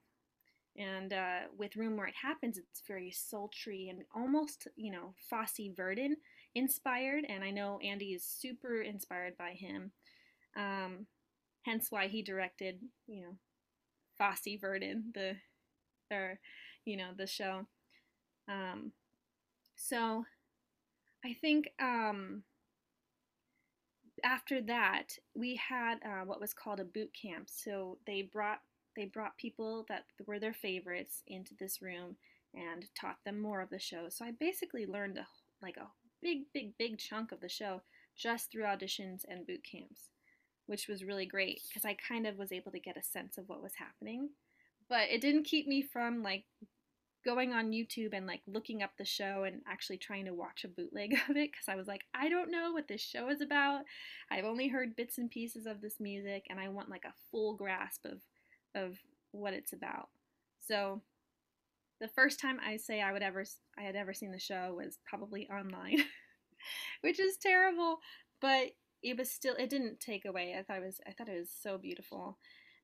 And 0.76 1.12
uh, 1.12 1.40
with 1.56 1.76
room 1.76 1.96
where 1.96 2.06
it 2.06 2.14
happens 2.22 2.58
it's 2.58 2.82
very 2.86 3.10
sultry 3.10 3.88
and 3.90 4.02
almost 4.14 4.68
you 4.76 4.92
know 4.92 5.14
fosse 5.30 5.60
verdon 5.76 6.16
inspired. 6.54 7.24
And 7.28 7.44
i 7.44 7.50
know 7.50 7.78
andy 7.84 8.12
is 8.14 8.24
super 8.24 8.82
inspired 8.82 9.36
by 9.38 9.52
him. 9.52 9.92
Um, 10.56 11.06
hence 11.64 11.88
why 11.90 12.08
he 12.08 12.22
directed 12.22 12.80
you 13.06 13.22
know 13.22 13.36
Fosse/Verdon 14.18 15.12
the 15.14 15.36
or 16.12 16.40
you 16.84 16.96
know 16.96 17.10
the 17.16 17.26
show. 17.26 17.66
Um, 18.48 18.92
so 19.76 20.24
i 21.24 21.32
think 21.34 21.68
um, 21.80 22.42
after 24.24 24.60
that, 24.62 25.12
we 25.34 25.56
had 25.56 25.96
uh, 26.04 26.24
what 26.24 26.40
was 26.40 26.54
called 26.54 26.80
a 26.80 26.84
boot 26.84 27.10
camp. 27.20 27.48
So 27.50 27.98
they 28.06 28.22
brought 28.22 28.60
they 28.96 29.04
brought 29.04 29.36
people 29.36 29.84
that 29.88 30.06
were 30.26 30.40
their 30.40 30.52
favorites 30.52 31.22
into 31.28 31.54
this 31.54 31.80
room 31.80 32.16
and 32.54 32.86
taught 33.00 33.18
them 33.24 33.40
more 33.40 33.60
of 33.60 33.70
the 33.70 33.78
show. 33.78 34.08
So 34.08 34.24
I 34.24 34.32
basically 34.32 34.86
learned 34.86 35.18
a, 35.18 35.26
like 35.62 35.76
a 35.76 35.86
big, 36.20 36.42
big, 36.52 36.76
big 36.78 36.98
chunk 36.98 37.30
of 37.30 37.40
the 37.40 37.48
show 37.48 37.82
just 38.16 38.50
through 38.50 38.64
auditions 38.64 39.22
and 39.28 39.46
boot 39.46 39.62
camps, 39.62 40.08
which 40.66 40.88
was 40.88 41.04
really 41.04 41.26
great 41.26 41.60
because 41.68 41.84
I 41.84 41.94
kind 41.94 42.26
of 42.26 42.38
was 42.38 42.50
able 42.50 42.72
to 42.72 42.80
get 42.80 42.96
a 42.96 43.02
sense 43.02 43.38
of 43.38 43.48
what 43.48 43.62
was 43.62 43.74
happening. 43.74 44.30
But 44.88 45.10
it 45.10 45.20
didn't 45.20 45.44
keep 45.44 45.68
me 45.68 45.82
from 45.82 46.22
like 46.22 46.44
going 47.24 47.52
on 47.52 47.72
YouTube 47.72 48.12
and 48.12 48.26
like 48.26 48.42
looking 48.46 48.82
up 48.82 48.90
the 48.96 49.04
show 49.04 49.44
and 49.44 49.60
actually 49.66 49.98
trying 49.98 50.24
to 50.26 50.34
watch 50.34 50.64
a 50.64 50.68
bootleg 50.68 51.12
of 51.28 51.36
it 51.36 51.50
because 51.50 51.68
I 51.68 51.76
was 51.76 51.86
like, 51.86 52.04
I 52.14 52.28
don't 52.28 52.50
know 52.50 52.72
what 52.72 52.88
this 52.88 53.00
show 53.00 53.28
is 53.28 53.40
about. 53.40 53.82
I've 54.30 54.44
only 54.44 54.68
heard 54.68 54.96
bits 54.96 55.18
and 55.18 55.30
pieces 55.30 55.66
of 55.66 55.80
this 55.80 56.00
music 56.00 56.46
and 56.48 56.58
I 56.60 56.68
want 56.68 56.90
like 56.90 57.04
a 57.04 57.14
full 57.30 57.54
grasp 57.56 58.04
of 58.04 58.20
of 58.74 58.98
what 59.32 59.54
it's 59.54 59.72
about. 59.72 60.08
So 60.60 61.02
the 62.00 62.08
first 62.08 62.40
time 62.40 62.58
I 62.64 62.76
say 62.76 63.00
I 63.00 63.12
would 63.12 63.22
ever 63.22 63.44
I 63.76 63.82
had 63.82 63.96
ever 63.96 64.12
seen 64.12 64.30
the 64.30 64.38
show 64.38 64.74
was 64.76 64.98
probably 65.04 65.48
online, 65.48 66.04
which 67.00 67.18
is 67.18 67.36
terrible, 67.36 67.98
but 68.40 68.68
it 69.02 69.16
was 69.16 69.30
still 69.30 69.54
it 69.56 69.70
didn't 69.70 70.00
take 70.00 70.24
away. 70.24 70.54
I 70.58 70.62
thought 70.62 70.82
it 70.82 70.86
was 70.86 71.00
I 71.06 71.12
thought 71.12 71.28
it 71.28 71.38
was 71.38 71.50
so 71.62 71.78
beautiful, 71.78 72.38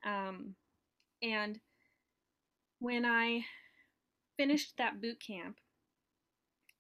um, 0.05 0.55
and 1.23 1.61
when 2.81 3.05
I 3.05 3.45
finished 4.37 4.75
that 4.79 5.00
boot 5.00 5.21
camp, 5.21 5.57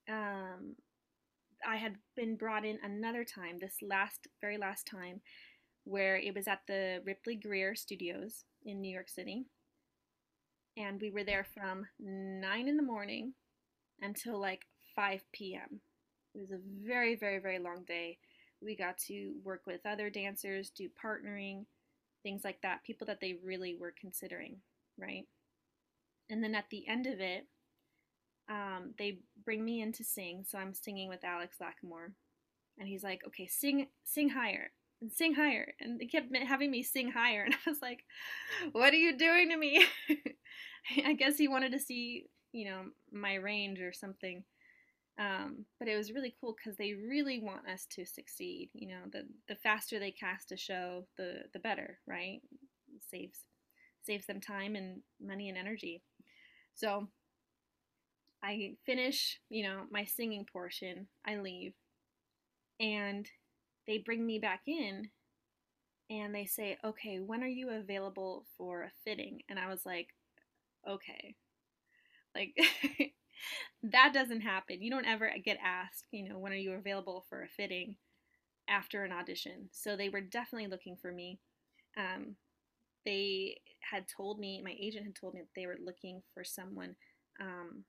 um, 0.08 0.76
I 1.66 1.76
had 1.76 1.96
been 2.16 2.36
brought 2.36 2.64
in 2.64 2.78
another 2.82 3.24
time. 3.24 3.58
This 3.58 3.76
last 3.82 4.26
very 4.40 4.58
last 4.58 4.86
time, 4.86 5.20
where 5.84 6.16
it 6.16 6.34
was 6.34 6.46
at 6.48 6.60
the 6.66 7.00
Ripley-Grier 7.04 7.74
Studios 7.74 8.44
in 8.64 8.80
New 8.80 8.92
York 8.92 9.08
City 9.08 9.46
and 10.76 11.00
we 11.00 11.10
were 11.10 11.24
there 11.24 11.46
from 11.54 11.86
9 12.00 12.68
in 12.68 12.76
the 12.76 12.82
morning 12.82 13.32
until 14.00 14.40
like 14.40 14.62
5 14.96 15.22
p.m. 15.32 15.80
It 16.34 16.38
was 16.40 16.50
a 16.50 16.60
very, 16.84 17.14
very, 17.14 17.38
very 17.38 17.58
long 17.58 17.84
day. 17.86 18.18
We 18.60 18.76
got 18.76 18.98
to 19.06 19.34
work 19.44 19.62
with 19.66 19.86
other 19.86 20.10
dancers, 20.10 20.70
do 20.70 20.88
partnering, 21.02 21.66
things 22.22 22.42
like 22.44 22.60
that, 22.62 22.82
people 22.84 23.06
that 23.06 23.20
they 23.20 23.36
really 23.44 23.76
were 23.78 23.94
considering, 24.00 24.56
right? 24.98 25.24
And 26.30 26.42
then 26.42 26.54
at 26.54 26.66
the 26.70 26.86
end 26.88 27.06
of 27.06 27.20
it, 27.20 27.46
um, 28.48 28.94
they 28.98 29.20
bring 29.44 29.64
me 29.64 29.80
in 29.80 29.92
to 29.92 30.04
sing. 30.04 30.44
So 30.46 30.58
I'm 30.58 30.74
singing 30.74 31.08
with 31.08 31.24
Alex 31.24 31.56
Lacamoire. 31.60 32.12
And 32.78 32.88
he's 32.88 33.04
like, 33.04 33.20
okay, 33.26 33.46
sing, 33.46 33.86
sing 34.04 34.30
higher 34.30 34.70
and 35.00 35.12
sing 35.12 35.34
higher. 35.34 35.74
And 35.80 36.00
they 36.00 36.06
kept 36.06 36.34
having 36.36 36.70
me 36.70 36.82
sing 36.82 37.10
higher. 37.10 37.42
And 37.44 37.54
I 37.66 37.70
was 37.70 37.80
like, 37.80 38.04
what 38.72 38.92
are 38.92 38.98
you 38.98 39.16
doing 39.16 39.50
to 39.50 39.56
me? 39.56 39.84
I 41.04 41.14
guess 41.14 41.36
he 41.36 41.48
wanted 41.48 41.72
to 41.72 41.78
see, 41.78 42.26
you 42.52 42.66
know, 42.66 42.82
my 43.12 43.34
range 43.34 43.80
or 43.80 43.92
something. 43.92 44.44
Um, 45.18 45.64
but 45.78 45.88
it 45.88 45.96
was 45.96 46.12
really 46.12 46.34
cool 46.40 46.56
because 46.56 46.76
they 46.76 46.94
really 46.94 47.38
want 47.38 47.68
us 47.68 47.86
to 47.92 48.04
succeed. 48.04 48.70
You 48.74 48.88
know, 48.88 49.00
the 49.12 49.22
the 49.48 49.54
faster 49.54 49.98
they 49.98 50.10
cast 50.10 50.50
a 50.50 50.56
show, 50.56 51.06
the 51.16 51.42
the 51.52 51.60
better, 51.60 51.98
right? 52.06 52.40
It 52.92 53.02
saves 53.08 53.44
saves 54.02 54.26
them 54.26 54.40
time 54.40 54.74
and 54.74 55.02
money 55.20 55.48
and 55.48 55.56
energy. 55.56 56.02
So 56.74 57.08
I 58.42 58.76
finish, 58.84 59.40
you 59.48 59.62
know, 59.64 59.86
my 59.90 60.04
singing 60.04 60.44
portion. 60.44 61.08
I 61.24 61.36
leave, 61.38 61.74
and 62.80 63.28
they 63.86 63.98
bring 63.98 64.24
me 64.24 64.38
back 64.38 64.62
in 64.66 65.10
and 66.10 66.34
they 66.34 66.44
say, 66.44 66.76
okay, 66.84 67.18
when 67.18 67.42
are 67.42 67.46
you 67.48 67.70
available 67.70 68.44
for 68.56 68.82
a 68.82 68.92
fitting? 69.04 69.40
And 69.48 69.58
I 69.58 69.68
was 69.68 69.84
like, 69.86 70.08
okay. 70.88 71.36
Like, 72.34 72.56
that 73.84 74.12
doesn't 74.14 74.42
happen. 74.42 74.82
You 74.82 74.90
don't 74.90 75.06
ever 75.06 75.30
get 75.44 75.58
asked, 75.64 76.06
you 76.10 76.28
know, 76.28 76.38
when 76.38 76.52
are 76.52 76.56
you 76.56 76.72
available 76.72 77.24
for 77.28 77.42
a 77.42 77.48
fitting 77.48 77.96
after 78.68 79.04
an 79.04 79.12
audition. 79.12 79.68
So 79.72 79.96
they 79.96 80.08
were 80.10 80.22
definitely 80.22 80.68
looking 80.68 80.96
for 80.96 81.12
me. 81.12 81.40
Um, 81.98 82.36
they 83.04 83.58
had 83.80 84.06
told 84.08 84.38
me, 84.38 84.62
my 84.62 84.74
agent 84.80 85.04
had 85.04 85.14
told 85.14 85.34
me 85.34 85.40
that 85.40 85.54
they 85.54 85.66
were 85.66 85.78
looking 85.82 86.22
for 86.32 86.44
someone 86.44 86.96
um, 87.40 87.84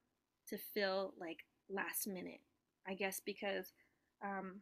to 0.49 0.57
fill 0.57 1.13
like 1.19 1.39
last 1.69 2.07
minute. 2.07 2.41
I 2.87 2.93
guess 2.93 3.21
because 3.25 3.73
um, 4.23 4.61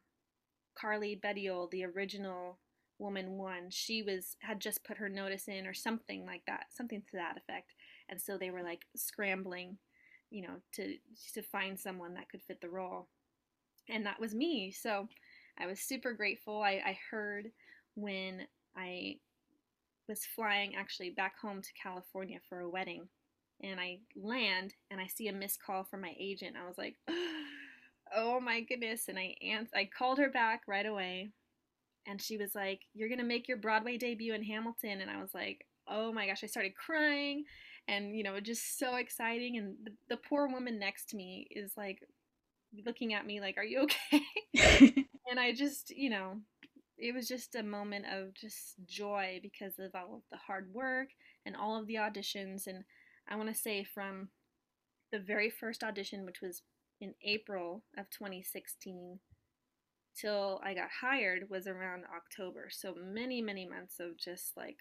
Carleigh 0.75 1.19
Bettiol, 1.23 1.69
the 1.71 1.85
original 1.85 2.59
woman 2.99 3.37
one, 3.37 3.69
she 3.69 4.01
was 4.01 4.37
had 4.39 4.59
just 4.59 4.83
put 4.83 4.97
her 4.97 5.09
notice 5.09 5.47
in 5.47 5.65
or 5.67 5.73
something 5.73 6.25
like 6.25 6.43
that, 6.47 6.65
something 6.69 7.01
to 7.01 7.17
that 7.17 7.37
effect. 7.37 7.73
And 8.09 8.21
so 8.21 8.37
they 8.37 8.49
were 8.51 8.63
like 8.63 8.81
scrambling, 8.95 9.77
you 10.29 10.43
know, 10.43 10.55
to 10.75 10.95
to 11.33 11.41
find 11.41 11.79
someone 11.79 12.13
that 12.13 12.29
could 12.29 12.41
fit 12.41 12.61
the 12.61 12.69
role. 12.69 13.07
And 13.89 14.05
that 14.05 14.19
was 14.19 14.33
me. 14.33 14.71
So 14.71 15.09
I 15.57 15.67
was 15.67 15.79
super 15.79 16.13
grateful. 16.13 16.61
I, 16.61 16.81
I 16.85 16.97
heard 17.11 17.51
when 17.95 18.47
I 18.75 19.17
was 20.07 20.25
flying 20.35 20.75
actually 20.75 21.09
back 21.11 21.39
home 21.39 21.61
to 21.61 21.69
California 21.81 22.39
for 22.49 22.59
a 22.59 22.69
wedding 22.69 23.07
and 23.61 23.79
I 23.79 23.99
land 24.15 24.73
and 24.91 24.99
I 24.99 25.07
see 25.07 25.27
a 25.27 25.33
missed 25.33 25.63
call 25.63 25.83
from 25.83 26.01
my 26.01 26.13
agent. 26.19 26.55
I 26.61 26.67
was 26.67 26.77
like, 26.77 26.95
oh 28.15 28.39
my 28.39 28.61
goodness. 28.61 29.07
And 29.07 29.17
I 29.17 29.35
ans- 29.41 29.71
I 29.75 29.85
called 29.97 30.17
her 30.19 30.29
back 30.29 30.63
right 30.67 30.85
away 30.85 31.31
and 32.07 32.21
she 32.21 32.37
was 32.37 32.55
like, 32.55 32.81
You're 32.93 33.09
gonna 33.09 33.23
make 33.23 33.47
your 33.47 33.57
Broadway 33.57 33.97
debut 33.97 34.33
in 34.33 34.43
Hamilton. 34.43 35.01
And 35.01 35.09
I 35.11 35.21
was 35.21 35.33
like, 35.33 35.65
Oh 35.87 36.11
my 36.13 36.27
gosh, 36.27 36.43
I 36.43 36.47
started 36.47 36.75
crying 36.75 37.45
and 37.87 38.15
you 38.15 38.23
know, 38.23 38.39
just 38.39 38.79
so 38.79 38.95
exciting. 38.95 39.57
And 39.57 39.75
the, 39.83 39.91
the 40.09 40.17
poor 40.17 40.47
woman 40.47 40.79
next 40.79 41.09
to 41.09 41.17
me 41.17 41.47
is 41.51 41.73
like 41.77 41.99
looking 42.85 43.13
at 43.13 43.25
me 43.25 43.39
like, 43.41 43.57
Are 43.57 43.63
you 43.63 43.81
okay? 43.81 44.23
and 45.29 45.39
I 45.39 45.53
just, 45.53 45.91
you 45.91 46.09
know, 46.09 46.37
it 47.03 47.13
was 47.13 47.27
just 47.27 47.53
a 47.55 47.61
moment 47.61 48.05
of 48.05 48.33
just 48.33 48.75
joy 48.85 49.37
because 49.43 49.77
of 49.77 49.93
all 49.93 50.15
of 50.15 50.21
the 50.31 50.37
hard 50.37 50.73
work 50.73 51.09
and 51.45 51.53
all 51.53 51.77
of 51.77 51.85
the 51.85 51.95
auditions. 51.95 52.65
And 52.65 52.85
I 53.27 53.35
want 53.35 53.49
to 53.49 53.61
say 53.61 53.83
from 53.83 54.29
the 55.11 55.19
very 55.19 55.49
first 55.49 55.83
audition, 55.83 56.25
which 56.25 56.39
was 56.41 56.61
in 57.01 57.13
April 57.21 57.83
of 57.97 58.09
2016 58.09 59.19
till 60.15 60.61
I 60.63 60.73
got 60.73 60.87
hired 61.01 61.49
was 61.49 61.67
around 61.67 62.05
October. 62.15 62.69
So 62.71 62.95
many, 62.97 63.41
many 63.41 63.67
months 63.67 63.99
of 63.99 64.17
just 64.17 64.55
like 64.55 64.77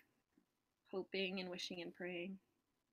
hoping 0.92 1.40
and 1.40 1.50
wishing 1.50 1.82
and 1.82 1.92
praying 1.92 2.38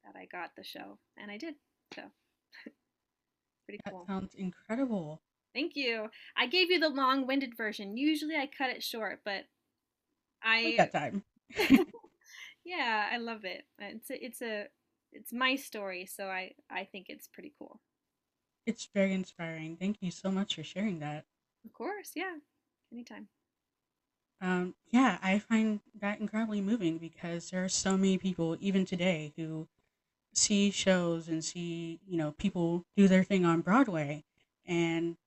that 0.06 0.20
I 0.20 0.26
got 0.26 0.56
the 0.58 0.64
show. 0.64 0.98
And 1.18 1.30
I 1.30 1.38
did. 1.38 1.54
So 1.94 2.02
pretty 3.66 3.80
that 3.86 3.94
cool. 3.94 4.06
sounds 4.08 4.34
incredible. 4.34 5.22
Thank 5.54 5.76
you. 5.76 6.08
I 6.38 6.48
gave 6.48 6.70
you 6.70 6.80
the 6.80 6.90
long 6.90 7.26
winded 7.26 7.58
version. 7.58 7.98
Usually 7.98 8.36
I 8.36 8.50
cut 8.56 8.70
it 8.70 8.84
short, 8.84 9.22
but 9.26 9.44
I 10.44 10.76
got 10.78 10.92
time. 10.92 11.24
yeah, 12.66 13.10
I 13.12 13.18
love 13.18 13.46
it. 13.46 13.64
It's 13.80 14.10
a, 14.10 14.26
it's 14.26 14.42
a 14.42 14.68
it's 15.12 15.34
my 15.34 15.56
story, 15.56 16.06
so 16.06 16.26
I 16.26 16.52
I 16.70 16.86
think 16.86 17.08
it's 17.10 17.28
pretty 17.28 17.54
cool. 17.58 17.80
It's 18.66 18.88
very 18.94 19.14
inspiring. 19.14 19.78
Thank 19.78 19.98
you 20.02 20.12
so 20.12 20.30
much 20.30 20.56
for 20.56 20.64
sharing 20.64 21.00
that. 21.00 21.26
Of 21.66 21.74
course, 21.74 22.12
yeah. 22.16 22.36
Anytime. 22.92 23.28
Um, 24.42 24.76
yeah, 24.92 25.18
I 25.22 25.40
find 25.40 25.82
that 26.00 26.20
incredibly 26.20 26.62
moving 26.62 26.98
because 26.98 27.50
there 27.50 27.64
are 27.64 27.70
so 27.70 27.98
many 27.98 28.18
people, 28.18 28.56
even 28.62 28.86
today, 28.86 29.34
who 29.36 29.68
see 30.34 30.72
shows 30.72 31.28
and 31.28 31.44
see, 31.44 32.00
you 32.08 32.18
know, 32.18 32.32
people 32.32 32.86
do 32.96 33.08
their 33.08 33.24
thing 33.24 33.46
on 33.46 33.62
Broadway 33.62 34.24
and 34.66 35.18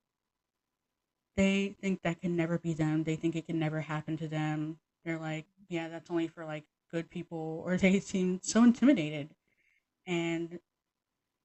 they 1.36 1.76
think 1.80 2.02
that 2.02 2.20
can 2.20 2.36
never 2.36 2.58
be 2.58 2.74
them. 2.74 3.04
They 3.04 3.16
think 3.16 3.36
it 3.36 3.46
can 3.46 3.58
never 3.58 3.80
happen 3.80 4.16
to 4.18 4.28
them. 4.28 4.78
They're 5.04 5.18
like, 5.18 5.46
yeah, 5.68 5.88
that's 5.88 6.10
only 6.10 6.28
for 6.28 6.44
like 6.44 6.64
good 6.90 7.10
people, 7.10 7.62
or 7.64 7.76
they 7.76 8.00
seem 8.00 8.40
so 8.42 8.64
intimidated. 8.64 9.30
And 10.06 10.58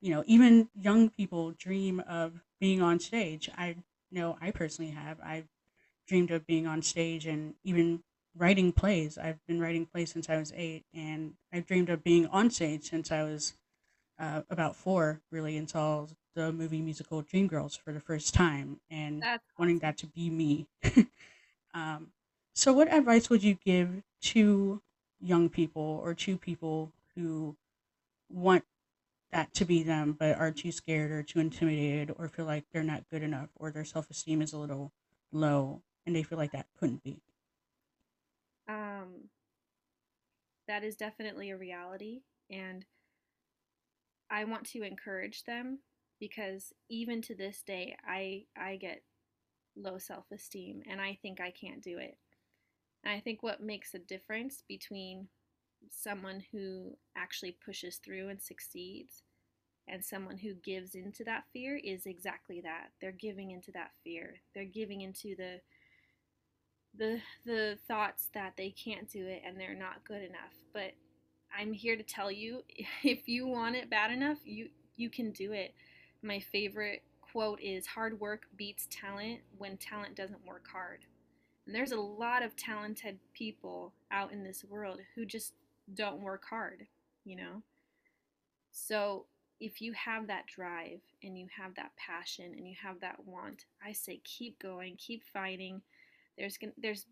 you 0.02 0.12
know, 0.12 0.24
even 0.28 0.70
young 0.80 1.10
people 1.10 1.54
dream 1.58 2.02
of 2.08 2.44
being 2.60 2.82
on 2.82 3.00
stage. 3.00 3.50
I 3.58 3.78
know 4.12 4.38
I 4.42 4.52
personally 4.52 4.92
have. 4.92 5.18
I've 5.24 5.48
dreamed 6.08 6.32
of 6.32 6.46
being 6.46 6.68
on 6.68 6.82
stage 6.82 7.26
and 7.26 7.56
even 7.64 8.04
writing 8.36 8.72
plays. 8.72 9.18
I've 9.18 9.40
been 9.48 9.60
writing 9.60 9.86
plays 9.86 10.12
since 10.12 10.30
I 10.30 10.38
was 10.38 10.54
eight, 10.56 10.86
and 10.94 11.34
I've 11.52 11.66
dreamed 11.66 11.90
of 11.90 12.04
being 12.04 12.28
on 12.28 12.50
stage 12.52 12.90
since 12.90 13.12
I 13.12 13.24
was 13.24 13.56
uh, 14.20 14.42
about 14.50 14.76
four, 14.76 15.22
really, 15.32 15.64
saw 15.68 16.06
the 16.38 16.54
movie 16.54 16.82
musical 16.82 17.24
Dreamgirls 17.24 17.80
for 17.80 17.92
the 17.92 18.00
first 18.00 18.34
time 18.34 18.80
and 18.92 19.22
That's 19.24 19.44
wanting 19.58 19.80
that 19.80 19.98
to 19.98 20.08
be 20.08 20.30
me. 20.30 20.68
um, 21.74 22.12
so, 22.54 22.74
what 22.74 22.94
advice 22.94 23.30
would 23.30 23.44
you 23.44 23.56
give 23.56 24.04
to 24.34 24.82
young 25.20 25.50
people 25.50 26.00
or 26.04 26.14
to 26.14 26.38
people 26.38 26.92
who 27.16 27.58
want 28.30 28.64
that 29.32 29.54
to 29.56 29.66
be 29.66 29.84
them 29.84 30.14
but 30.18 30.38
are 30.38 30.52
too 30.52 30.72
scared 30.72 31.12
or 31.12 31.24
too 31.24 31.40
intimidated 31.40 32.16
or 32.18 32.30
feel 32.30 32.46
like 32.46 32.66
they're 32.72 32.84
not 32.84 33.10
good 33.10 33.24
enough 33.24 33.50
or 33.56 33.72
their 33.72 33.86
self 33.86 34.10
esteem 34.12 34.42
is 34.42 34.54
a 34.54 34.58
little 34.58 34.92
low 35.32 35.82
and 36.06 36.16
they 36.16 36.24
feel 36.24 36.38
like 36.38 36.52
that 36.52 36.68
couldn't 36.80 37.04
be? 37.04 37.20
Um, 38.68 39.30
that 40.68 40.84
is 40.84 40.96
definitely 40.96 41.50
a 41.50 41.58
reality. 41.58 42.22
And 42.50 42.86
I 44.30 44.44
want 44.46 44.66
to 44.68 44.84
encourage 44.84 45.44
them 45.44 45.80
because 46.20 46.74
even 46.90 47.22
to 47.24 47.36
this 47.36 47.62
day 47.64 47.96
I 48.08 48.46
I 48.58 48.78
get 48.78 49.04
low 49.76 49.98
self-esteem 49.98 50.84
and 50.90 51.00
I 51.00 51.18
think 51.22 51.40
I 51.40 51.52
can't 51.52 51.82
do 51.82 51.98
it. 51.98 52.18
And 53.04 53.14
I 53.14 53.20
think 53.20 53.44
what 53.44 53.62
makes 53.62 53.94
a 53.94 54.00
difference 54.00 54.64
between 54.68 55.28
someone 55.90 56.44
who 56.52 56.98
actually 57.16 57.58
pushes 57.64 57.98
through 57.98 58.30
and 58.30 58.42
succeeds 58.42 59.22
and 59.88 60.04
someone 60.04 60.38
who 60.38 60.54
gives 60.56 60.96
into 60.96 61.24
that 61.24 61.46
fear 61.54 61.80
is 61.82 62.06
exactly 62.06 62.62
that. 62.62 62.90
They're 63.00 63.12
giving 63.12 63.52
into 63.52 63.72
that 63.74 63.92
fear. 64.04 64.36
They're 64.54 64.66
giving 64.66 65.02
into 65.02 65.36
the 65.36 65.62
the 66.98 67.20
the 67.46 67.78
thoughts 67.88 68.30
that 68.34 68.54
they 68.58 68.72
can't 68.72 69.10
do 69.10 69.26
it 69.28 69.44
and 69.46 69.60
they're 69.60 69.76
not 69.76 70.04
good 70.04 70.24
enough. 70.24 70.54
But 70.74 70.94
I'm 71.58 71.72
here 71.72 71.96
to 71.96 72.04
tell 72.04 72.32
you 72.32 72.64
if 73.04 73.28
you 73.28 73.48
want 73.48 73.76
it 73.76 73.90
bad 73.90 74.12
enough, 74.12 74.40
you 74.44 74.70
you 74.96 75.10
can 75.10 75.32
do 75.32 75.54
it. 75.54 75.74
My 76.22 76.40
favorite 76.40 77.04
quote 77.22 77.62
is 77.62 77.86
hard 77.86 78.20
work 78.20 78.44
beats 78.56 78.88
talent 78.90 79.42
when 79.58 79.78
talent 79.78 80.16
doesn't 80.16 80.46
work 80.46 80.68
hard. 80.72 81.00
And 81.66 81.76
there's 81.76 81.92
a 81.92 82.00
lot 82.00 82.44
of 82.44 82.56
talented 82.56 83.20
people 83.34 83.94
out 84.12 84.32
in 84.32 84.44
this 84.44 84.64
world 84.64 85.00
who 85.16 85.26
just 85.26 85.54
don't 85.94 86.22
work 86.22 86.46
hard, 86.50 86.88
you 87.26 87.36
know? 87.36 87.62
So 88.72 89.26
if 89.60 89.82
you 89.82 89.92
have 89.94 90.28
that 90.28 90.48
drive 90.48 91.02
and 91.24 91.38
you 91.38 91.48
have 91.56 91.76
that 91.76 91.92
passion 91.98 92.54
and 92.56 92.68
you 92.68 92.76
have 92.82 93.00
that 93.02 93.26
want, 93.26 93.66
I 93.86 93.92
say 93.92 94.22
keep 94.24 94.60
going, 94.60 94.96
keep 94.98 95.24
fighting. 95.34 95.82
There's 96.38 96.58
gonna, 96.58 96.74
there's 96.78 97.06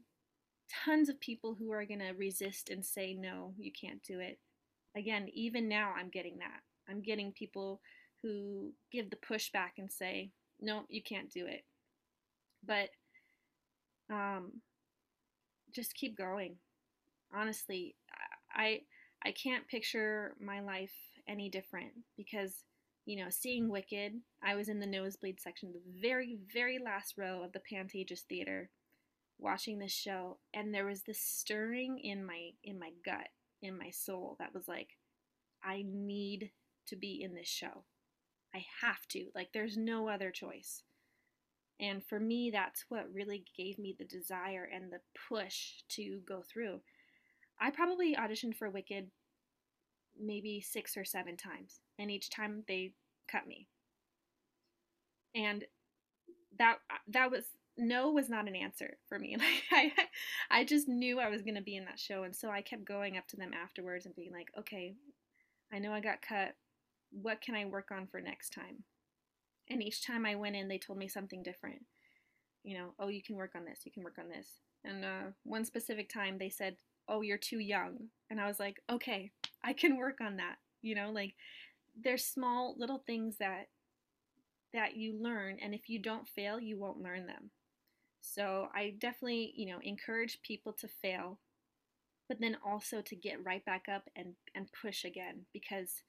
tons 0.69 1.09
of 1.09 1.19
people 1.19 1.55
who 1.55 1.71
are 1.71 1.85
going 1.85 1.99
to 1.99 2.11
resist 2.11 2.69
and 2.69 2.85
say 2.85 3.13
no, 3.13 3.53
you 3.57 3.71
can't 3.71 4.03
do 4.03 4.19
it. 4.19 4.39
Again, 4.95 5.27
even 5.33 5.67
now 5.67 5.93
I'm 5.97 6.09
getting 6.09 6.37
that. 6.39 6.61
I'm 6.89 7.01
getting 7.01 7.31
people 7.31 7.81
who 8.25 8.73
give 8.91 9.11
the 9.11 9.17
pushback 9.17 9.77
and 9.77 9.91
say, 9.91 10.31
"No, 10.59 10.85
you 10.89 11.03
can't 11.03 11.31
do 11.31 11.45
it." 11.45 11.63
But 12.65 12.89
um 14.09 14.61
just 15.71 15.93
keep 15.93 16.17
going. 16.17 16.57
Honestly, 17.31 17.95
I 18.51 18.81
I 19.23 19.31
can't 19.31 19.67
picture 19.67 20.35
my 20.39 20.61
life 20.61 20.93
any 21.27 21.49
different 21.49 21.91
because 22.17 22.63
you 23.05 23.23
know, 23.23 23.29
seeing 23.29 23.69
Wicked, 23.69 24.13
I 24.43 24.55
was 24.55 24.67
in 24.67 24.79
the 24.79 24.87
nosebleed 24.87 25.39
section, 25.39 25.71
the 25.71 26.01
very, 26.01 26.39
very 26.51 26.79
last 26.79 27.19
row 27.19 27.43
of 27.43 27.51
the 27.51 27.59
Pantages 27.59 28.21
Theater, 28.21 28.71
watching 29.37 29.77
this 29.77 29.91
show, 29.91 30.39
and 30.55 30.73
there 30.73 30.87
was 30.87 31.03
this 31.03 31.21
stirring 31.21 31.99
in 31.99 32.25
my 32.25 32.51
in 32.63 32.79
my 32.79 32.89
gut, 33.05 33.27
in 33.61 33.77
my 33.77 33.91
soul, 33.91 34.37
that 34.39 34.55
was 34.55 34.67
like, 34.67 34.89
I 35.63 35.83
need 35.87 36.51
to 36.87 36.95
be 36.95 37.21
in 37.21 37.35
this 37.35 37.47
show. 37.47 37.83
I 38.55 38.65
have 38.81 39.07
to. 39.09 39.27
Like, 39.35 39.49
there's 39.53 39.77
no 39.77 40.07
other 40.07 40.31
choice. 40.31 40.83
And 41.79 42.01
for 42.05 42.19
me, 42.19 42.51
that's 42.51 42.85
what 42.87 43.13
really 43.13 43.43
gave 43.57 43.77
me 43.77 43.93
the 43.97 44.05
desire 44.05 44.69
and 44.73 44.91
the 44.91 45.01
push 45.27 45.83
to 45.89 46.21
go 46.25 46.41
through. 46.41 46.79
I 47.59 47.71
probably 47.71 48.15
auditioned 48.15 48.55
for 48.55 48.69
Wicked 48.69 49.11
maybe 50.17 50.61
six 50.61 50.95
or 50.95 51.03
seven 51.03 51.35
times, 51.35 51.81
and 51.99 52.09
each 52.09 52.29
time 52.29 52.63
they 52.67 52.93
cut 53.27 53.45
me. 53.47 53.67
And 55.35 55.65
that 56.57 56.77
that 57.09 57.31
was 57.31 57.45
no 57.77 58.11
was 58.11 58.29
not 58.29 58.47
an 58.47 58.55
answer 58.55 58.97
for 59.07 59.19
me. 59.19 59.37
Like 59.71 59.91
I 59.99 60.59
I 60.61 60.63
just 60.63 60.87
knew 60.87 61.19
I 61.19 61.29
was 61.29 61.41
going 61.41 61.55
to 61.55 61.61
be 61.61 61.75
in 61.75 61.85
that 61.85 61.99
show 61.99 62.23
and 62.23 62.35
so 62.35 62.49
I 62.49 62.61
kept 62.61 62.85
going 62.85 63.17
up 63.17 63.27
to 63.29 63.37
them 63.37 63.51
afterwards 63.53 64.05
and 64.05 64.15
being 64.15 64.31
like, 64.31 64.49
"Okay, 64.57 64.95
I 65.73 65.79
know 65.79 65.93
I 65.93 65.99
got 65.99 66.21
cut. 66.21 66.55
What 67.21 67.41
can 67.41 67.55
I 67.55 67.65
work 67.65 67.91
on 67.91 68.07
for 68.07 68.21
next 68.21 68.51
time?" 68.51 68.83
And 69.69 69.81
each 69.81 70.05
time 70.05 70.25
I 70.25 70.35
went 70.35 70.55
in, 70.55 70.67
they 70.67 70.77
told 70.77 70.99
me 70.99 71.07
something 71.07 71.43
different. 71.43 71.85
You 72.63 72.77
know, 72.77 72.95
"Oh, 72.99 73.07
you 73.07 73.23
can 73.23 73.35
work 73.35 73.55
on 73.55 73.65
this. 73.65 73.85
You 73.85 73.91
can 73.91 74.03
work 74.03 74.17
on 74.19 74.29
this." 74.29 74.59
And 74.83 75.05
uh, 75.05 75.31
one 75.43 75.65
specific 75.65 76.09
time 76.09 76.37
they 76.37 76.49
said, 76.49 76.77
"Oh, 77.07 77.21
you're 77.21 77.37
too 77.37 77.59
young." 77.59 78.09
And 78.29 78.39
I 78.41 78.47
was 78.47 78.59
like, 78.59 78.81
"Okay, 78.89 79.31
I 79.63 79.73
can 79.73 79.97
work 79.97 80.21
on 80.21 80.37
that." 80.37 80.57
You 80.81 80.95
know, 80.95 81.11
like 81.11 81.35
there's 81.95 82.25
small 82.25 82.75
little 82.77 82.99
things 82.99 83.37
that 83.37 83.69
that 84.73 84.97
you 84.97 85.17
learn 85.17 85.57
and 85.61 85.73
if 85.73 85.89
you 85.89 85.99
don't 85.99 86.27
fail, 86.27 86.59
you 86.59 86.77
won't 86.77 87.01
learn 87.01 87.25
them. 87.25 87.51
So 88.21 88.69
I 88.73 88.95
definitely, 88.99 89.53
you 89.55 89.67
know, 89.67 89.79
encourage 89.81 90.41
people 90.41 90.73
to 90.73 90.87
fail, 90.87 91.39
but 92.27 92.39
then 92.41 92.57
also 92.65 93.01
to 93.01 93.15
get 93.15 93.43
right 93.43 93.63
back 93.65 93.85
up 93.89 94.09
and 94.15 94.35
and 94.55 94.67
push 94.81 95.05
again 95.05 95.45
because 95.53 96.03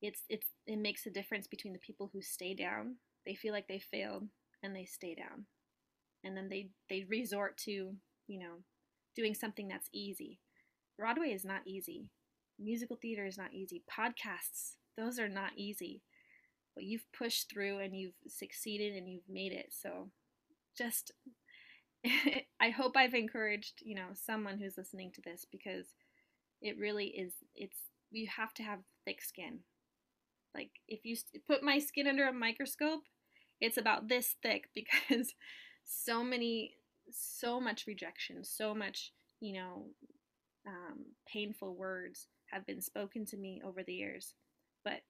it's 0.00 0.22
it's 0.28 0.46
it 0.66 0.78
makes 0.78 1.06
a 1.06 1.10
difference 1.10 1.46
between 1.46 1.72
the 1.72 1.78
people 1.78 2.10
who 2.12 2.22
stay 2.22 2.54
down. 2.54 2.96
They 3.26 3.34
feel 3.34 3.52
like 3.52 3.68
they 3.68 3.80
failed 3.80 4.24
and 4.62 4.74
they 4.74 4.84
stay 4.84 5.14
down. 5.14 5.46
And 6.24 6.36
then 6.36 6.48
they 6.48 6.70
they 6.88 7.04
resort 7.08 7.56
to, 7.58 7.70
you 8.26 8.38
know, 8.38 8.62
doing 9.16 9.34
something 9.34 9.68
that's 9.68 9.88
easy. 9.92 10.38
Broadway 10.98 11.28
is 11.28 11.44
not 11.44 11.62
easy. 11.66 12.10
Musical 12.58 12.96
theater 12.96 13.26
is 13.26 13.38
not 13.38 13.54
easy. 13.54 13.82
Podcasts, 13.90 14.74
those 14.96 15.18
are 15.18 15.28
not 15.28 15.52
easy. 15.56 16.02
But 16.74 16.84
you've 16.84 17.10
pushed 17.16 17.50
through 17.50 17.78
and 17.80 17.96
you've 17.96 18.14
succeeded 18.28 18.94
and 18.96 19.08
you've 19.08 19.28
made 19.28 19.52
it. 19.52 19.72
So 19.72 20.10
just 20.76 21.12
I 22.60 22.70
hope 22.70 22.96
I've 22.96 23.14
encouraged, 23.14 23.82
you 23.82 23.94
know, 23.94 24.08
someone 24.14 24.58
who's 24.58 24.78
listening 24.78 25.10
to 25.14 25.22
this 25.22 25.44
because 25.50 25.94
it 26.60 26.78
really 26.78 27.06
is 27.06 27.32
it's 27.54 27.78
you 28.10 28.28
have 28.36 28.54
to 28.54 28.62
have 28.62 28.80
thick 29.04 29.22
skin. 29.22 29.60
Like 30.58 30.70
if 30.88 31.04
you 31.04 31.16
put 31.46 31.62
my 31.62 31.78
skin 31.78 32.08
under 32.08 32.26
a 32.26 32.32
microscope, 32.32 33.02
it's 33.60 33.76
about 33.76 34.08
this 34.08 34.34
thick 34.42 34.70
because 34.74 35.34
so 35.84 36.24
many 36.24 36.74
so 37.10 37.60
much 37.60 37.86
rejection, 37.86 38.44
so 38.44 38.74
much, 38.74 39.12
you 39.40 39.54
know, 39.54 39.86
um, 40.66 41.04
painful 41.32 41.76
words 41.76 42.26
have 42.50 42.66
been 42.66 42.82
spoken 42.82 43.24
to 43.26 43.36
me 43.36 43.62
over 43.64 43.82
the 43.84 43.94
years. 43.94 44.34
But 44.84 45.02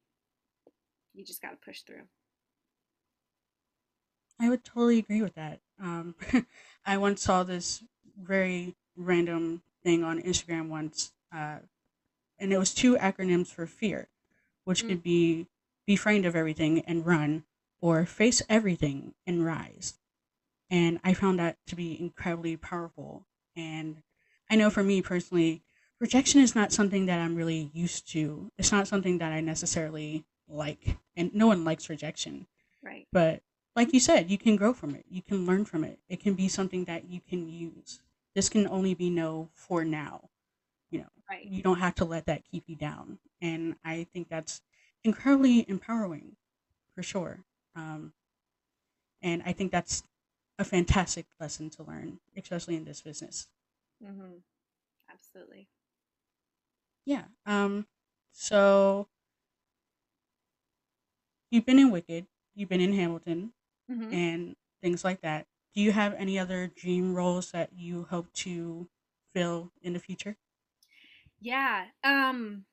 you 1.14 1.24
just 1.24 1.40
got 1.40 1.50
to 1.50 1.56
push 1.56 1.80
through. 1.80 2.02
I 4.38 4.50
would 4.50 4.64
totally 4.64 4.98
agree 4.98 5.22
with 5.22 5.34
that. 5.34 5.60
Um, 5.82 6.14
I 6.86 6.98
once 6.98 7.22
saw 7.22 7.42
this 7.42 7.82
very 8.20 8.76
random 8.96 9.62
thing 9.82 10.04
on 10.04 10.22
Instagram 10.22 10.68
once, 10.68 11.12
uh, 11.34 11.56
and 12.38 12.52
it 12.52 12.58
was 12.58 12.74
two 12.74 12.96
acronyms 12.96 13.48
for 13.48 13.66
fear, 13.66 14.08
which 14.68 14.84
mm. 14.84 14.88
could 14.90 15.02
be 15.02 15.46
be 15.86 15.96
frightened 15.96 16.26
of 16.26 16.36
everything 16.36 16.80
and 16.80 17.06
run, 17.06 17.44
or 17.80 18.04
face 18.04 18.42
everything 18.50 19.14
and 19.26 19.42
rise. 19.42 19.94
And 20.68 21.00
I 21.02 21.14
found 21.14 21.38
that 21.38 21.56
to 21.68 21.74
be 21.74 21.98
incredibly 21.98 22.58
powerful. 22.58 23.24
And 23.56 24.02
I 24.50 24.56
know 24.56 24.68
for 24.68 24.82
me 24.82 25.00
personally, 25.00 25.62
rejection 25.98 26.42
is 26.42 26.54
not 26.54 26.72
something 26.72 27.06
that 27.06 27.18
I'm 27.18 27.34
really 27.34 27.70
used 27.72 28.10
to. 28.12 28.52
It's 28.58 28.70
not 28.70 28.86
something 28.86 29.16
that 29.16 29.32
I 29.32 29.40
necessarily 29.40 30.26
like, 30.46 30.98
and 31.16 31.34
no 31.34 31.46
one 31.46 31.64
likes 31.64 31.88
rejection. 31.88 32.46
Right. 32.82 33.06
But 33.10 33.40
like 33.74 33.94
you 33.94 34.00
said, 34.00 34.30
you 34.30 34.36
can 34.36 34.56
grow 34.56 34.74
from 34.74 34.94
it. 34.94 35.06
You 35.08 35.22
can 35.22 35.46
learn 35.46 35.64
from 35.64 35.82
it. 35.82 35.98
It 36.10 36.20
can 36.20 36.34
be 36.34 36.48
something 36.48 36.84
that 36.84 37.08
you 37.08 37.22
can 37.26 37.48
use. 37.48 38.02
This 38.34 38.50
can 38.50 38.68
only 38.68 38.92
be 38.92 39.08
no 39.08 39.48
for 39.54 39.82
now. 39.82 40.28
You 41.30 41.36
right. 41.36 41.46
you 41.46 41.62
don't 41.62 41.78
have 41.78 41.94
to 41.96 42.04
let 42.04 42.26
that 42.26 42.42
keep 42.50 42.64
you 42.66 42.76
down. 42.76 43.18
And 43.40 43.76
I 43.84 44.06
think 44.12 44.28
that's 44.28 44.60
incredibly 45.04 45.68
empowering 45.68 46.36
for 46.94 47.02
sure. 47.02 47.38
Um, 47.76 48.12
and 49.22 49.42
I 49.44 49.52
think 49.52 49.72
that's 49.72 50.02
a 50.58 50.64
fantastic 50.64 51.26
lesson 51.40 51.70
to 51.70 51.82
learn, 51.82 52.18
especially 52.36 52.76
in 52.76 52.84
this 52.84 53.00
business. 53.00 53.46
Mm-hmm. 54.04 54.38
Absolutely. 55.10 55.68
Yeah. 57.04 57.24
Um, 57.46 57.86
so 58.32 59.08
you've 61.50 61.66
been 61.66 61.78
in 61.78 61.90
Wicked, 61.90 62.26
you've 62.54 62.68
been 62.68 62.80
in 62.80 62.92
Hamilton, 62.92 63.52
mm-hmm. 63.90 64.12
and 64.12 64.56
things 64.82 65.04
like 65.04 65.20
that. 65.22 65.46
Do 65.74 65.80
you 65.80 65.92
have 65.92 66.14
any 66.14 66.38
other 66.38 66.66
dream 66.74 67.14
roles 67.14 67.52
that 67.52 67.70
you 67.76 68.06
hope 68.10 68.32
to 68.34 68.88
fill 69.32 69.70
in 69.82 69.92
the 69.92 69.98
future? 70.00 70.36
Yeah. 71.40 71.86
Um 72.04 72.64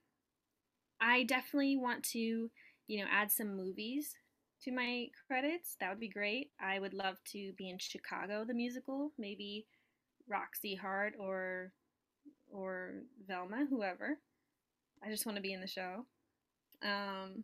I 0.99 1.23
definitely 1.23 1.77
want 1.77 2.03
to, 2.11 2.49
you 2.87 2.99
know, 2.99 3.05
add 3.11 3.31
some 3.31 3.55
movies 3.55 4.15
to 4.63 4.71
my 4.71 5.07
credits. 5.27 5.75
That 5.79 5.89
would 5.89 5.99
be 5.99 6.09
great. 6.09 6.51
I 6.59 6.79
would 6.79 6.93
love 6.93 7.17
to 7.31 7.53
be 7.57 7.69
in 7.69 7.77
Chicago 7.79 8.45
the 8.45 8.53
musical, 8.53 9.11
maybe 9.17 9.65
Roxy 10.27 10.75
Hart 10.75 11.15
or 11.19 11.73
or 12.51 12.95
Velma, 13.27 13.65
whoever. 13.69 14.19
I 15.03 15.09
just 15.09 15.25
want 15.25 15.37
to 15.37 15.41
be 15.43 15.53
in 15.53 15.61
the 15.61 15.67
show. 15.67 16.05
Um 16.83 17.43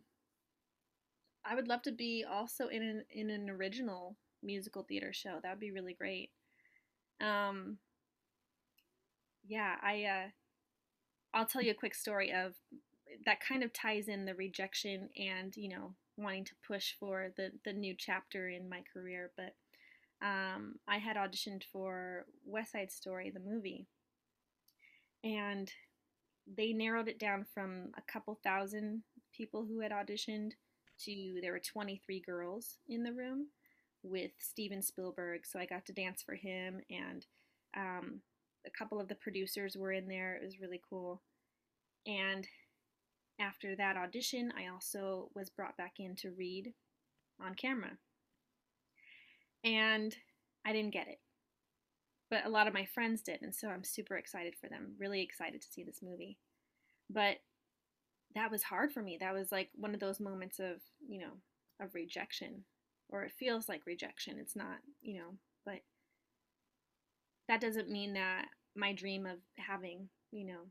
I 1.44 1.54
would 1.54 1.68
love 1.68 1.82
to 1.82 1.92
be 1.92 2.24
also 2.24 2.68
in 2.68 2.82
an 2.82 3.04
in 3.10 3.30
an 3.30 3.48
original 3.50 4.16
musical 4.42 4.82
theater 4.82 5.12
show. 5.12 5.38
That 5.42 5.50
would 5.50 5.60
be 5.60 5.70
really 5.70 5.94
great. 5.94 6.30
Um, 7.20 7.78
yeah, 9.46 9.76
I 9.82 10.04
uh, 10.04 10.28
I'll 11.34 11.46
tell 11.46 11.62
you 11.62 11.70
a 11.70 11.74
quick 11.74 11.94
story 11.94 12.32
of 12.32 12.54
that 13.24 13.40
kind 13.40 13.62
of 13.62 13.72
ties 13.72 14.08
in 14.08 14.24
the 14.24 14.34
rejection 14.34 15.08
and 15.16 15.54
you 15.56 15.68
know 15.68 15.94
wanting 16.16 16.44
to 16.44 16.52
push 16.66 16.94
for 16.98 17.32
the 17.36 17.50
the 17.64 17.72
new 17.72 17.94
chapter 17.96 18.48
in 18.48 18.68
my 18.68 18.82
career. 18.92 19.30
But 19.36 19.54
um, 20.24 20.76
I 20.86 20.98
had 20.98 21.16
auditioned 21.16 21.64
for 21.72 22.26
West 22.46 22.72
Side 22.72 22.92
Story, 22.92 23.30
the 23.30 23.40
movie, 23.40 23.86
and 25.24 25.70
they 26.56 26.72
narrowed 26.72 27.08
it 27.08 27.18
down 27.18 27.46
from 27.54 27.92
a 27.96 28.12
couple 28.12 28.38
thousand 28.42 29.02
people 29.32 29.64
who 29.64 29.80
had 29.80 29.92
auditioned 29.92 30.52
to 31.00 31.38
there 31.40 31.52
were 31.52 31.60
23 31.60 32.20
girls 32.20 32.76
in 32.88 33.02
the 33.02 33.12
room 33.12 33.48
with 34.02 34.32
Steven 34.38 34.82
Spielberg. 34.82 35.46
So 35.46 35.58
I 35.58 35.66
got 35.66 35.86
to 35.86 35.92
dance 35.92 36.22
for 36.22 36.34
him, 36.34 36.80
and 36.90 37.26
um, 37.76 38.20
a 38.66 38.70
couple 38.70 39.00
of 39.00 39.08
the 39.08 39.14
producers 39.14 39.76
were 39.76 39.92
in 39.92 40.08
there. 40.08 40.36
It 40.36 40.44
was 40.44 40.60
really 40.60 40.80
cool. 40.88 41.22
And 42.06 42.46
after 43.40 43.74
that 43.76 43.96
audition, 43.96 44.52
I 44.56 44.68
also 44.68 45.30
was 45.34 45.50
brought 45.50 45.76
back 45.76 45.94
in 45.98 46.16
to 46.16 46.30
read 46.30 46.74
on 47.40 47.54
camera. 47.54 47.98
And 49.64 50.14
I 50.64 50.72
didn't 50.72 50.92
get 50.92 51.08
it. 51.08 51.20
But 52.30 52.46
a 52.46 52.50
lot 52.50 52.66
of 52.66 52.74
my 52.74 52.84
friends 52.86 53.20
did, 53.20 53.42
and 53.42 53.54
so 53.54 53.68
I'm 53.68 53.84
super 53.84 54.16
excited 54.16 54.54
for 54.60 54.68
them. 54.68 54.94
Really 54.98 55.20
excited 55.20 55.60
to 55.60 55.68
see 55.70 55.84
this 55.84 56.00
movie. 56.02 56.38
But 57.10 57.36
that 58.34 58.50
was 58.50 58.62
hard 58.62 58.92
for 58.92 59.02
me. 59.02 59.18
That 59.20 59.34
was 59.34 59.52
like 59.52 59.68
one 59.74 59.92
of 59.92 60.00
those 60.00 60.18
moments 60.18 60.58
of, 60.58 60.80
you 61.06 61.20
know, 61.20 61.32
of 61.80 61.94
rejection. 61.94 62.64
Or 63.10 63.24
it 63.24 63.32
feels 63.38 63.68
like 63.68 63.86
rejection. 63.86 64.38
It's 64.38 64.56
not, 64.56 64.78
you 65.02 65.18
know, 65.18 65.34
but 65.66 65.80
that 67.48 67.60
doesn't 67.60 67.90
mean 67.90 68.14
that 68.14 68.46
my 68.74 68.92
dream 68.92 69.26
of 69.26 69.38
having, 69.58 70.08
you 70.30 70.46
know, 70.46 70.66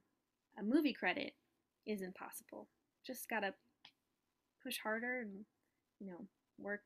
a 0.57 0.63
movie 0.63 0.93
credit 0.93 1.33
isn't 1.85 2.15
possible. 2.15 2.67
Just 3.05 3.29
gotta 3.29 3.53
push 4.63 4.77
harder 4.83 5.21
and 5.21 5.45
you 5.99 6.07
know 6.07 6.27
work 6.59 6.85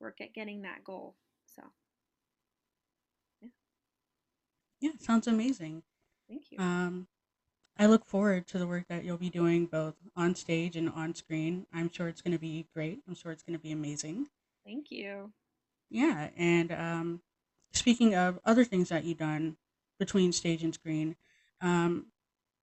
work 0.00 0.20
at 0.20 0.34
getting 0.34 0.62
that 0.62 0.84
goal. 0.84 1.14
So 1.46 1.62
yeah, 3.40 3.48
yeah, 4.80 4.90
sounds 4.98 5.26
amazing. 5.26 5.82
Thank 6.28 6.50
you. 6.50 6.58
Um, 6.58 7.06
I 7.78 7.86
look 7.86 8.04
forward 8.04 8.46
to 8.48 8.58
the 8.58 8.66
work 8.66 8.84
that 8.88 9.04
you'll 9.04 9.16
be 9.16 9.30
doing 9.30 9.66
both 9.66 9.94
on 10.16 10.34
stage 10.34 10.76
and 10.76 10.90
on 10.90 11.14
screen. 11.14 11.66
I'm 11.72 11.90
sure 11.90 12.08
it's 12.08 12.20
going 12.20 12.32
to 12.32 12.38
be 12.38 12.66
great. 12.74 13.00
I'm 13.08 13.14
sure 13.14 13.32
it's 13.32 13.42
going 13.42 13.58
to 13.58 13.62
be 13.62 13.72
amazing. 13.72 14.28
Thank 14.64 14.90
you. 14.90 15.32
Yeah, 15.90 16.28
and 16.36 16.72
um, 16.72 17.20
speaking 17.72 18.14
of 18.14 18.38
other 18.44 18.64
things 18.64 18.88
that 18.88 19.04
you've 19.04 19.18
done 19.18 19.56
between 19.98 20.32
stage 20.32 20.62
and 20.62 20.74
screen, 20.74 21.16
um, 21.60 22.06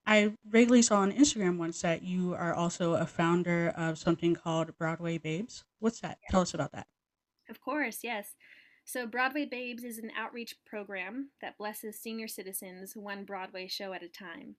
I 0.06 0.34
regularly 0.50 0.82
saw 0.82 1.02
on 1.02 1.12
Instagram 1.12 1.58
once 1.58 1.82
that 1.82 2.02
you 2.02 2.34
are 2.34 2.54
also 2.54 2.94
a 2.94 3.06
founder 3.06 3.70
of 3.76 3.98
something 3.98 4.36
called 4.36 4.76
Broadway 4.78 5.18
Babes. 5.18 5.66
What's 5.80 6.00
that? 6.02 6.18
Tell 6.30 6.42
us 6.42 6.54
about 6.54 6.72
that. 6.72 6.88
Of 7.50 7.62
course, 7.62 8.00
yes. 8.04 8.36
So, 8.86 9.06
Broadway 9.06 9.46
Babes 9.46 9.84
is 9.84 10.00
an 10.00 10.12
outreach 10.18 10.56
program 10.66 11.30
that 11.42 11.58
blesses 11.60 12.00
senior 12.00 12.28
citizens 12.28 12.94
one 12.96 13.24
Broadway 13.24 13.68
show 13.68 13.94
at 13.94 14.02
a 14.02 14.10
time. 14.10 14.56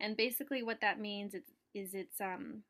And 0.00 0.16
basically, 0.16 0.62
what 0.62 0.80
that 0.80 1.00
means 1.00 1.34
is, 1.34 1.44
is 1.74 1.92
it's 1.92 2.20
um, 2.20 2.62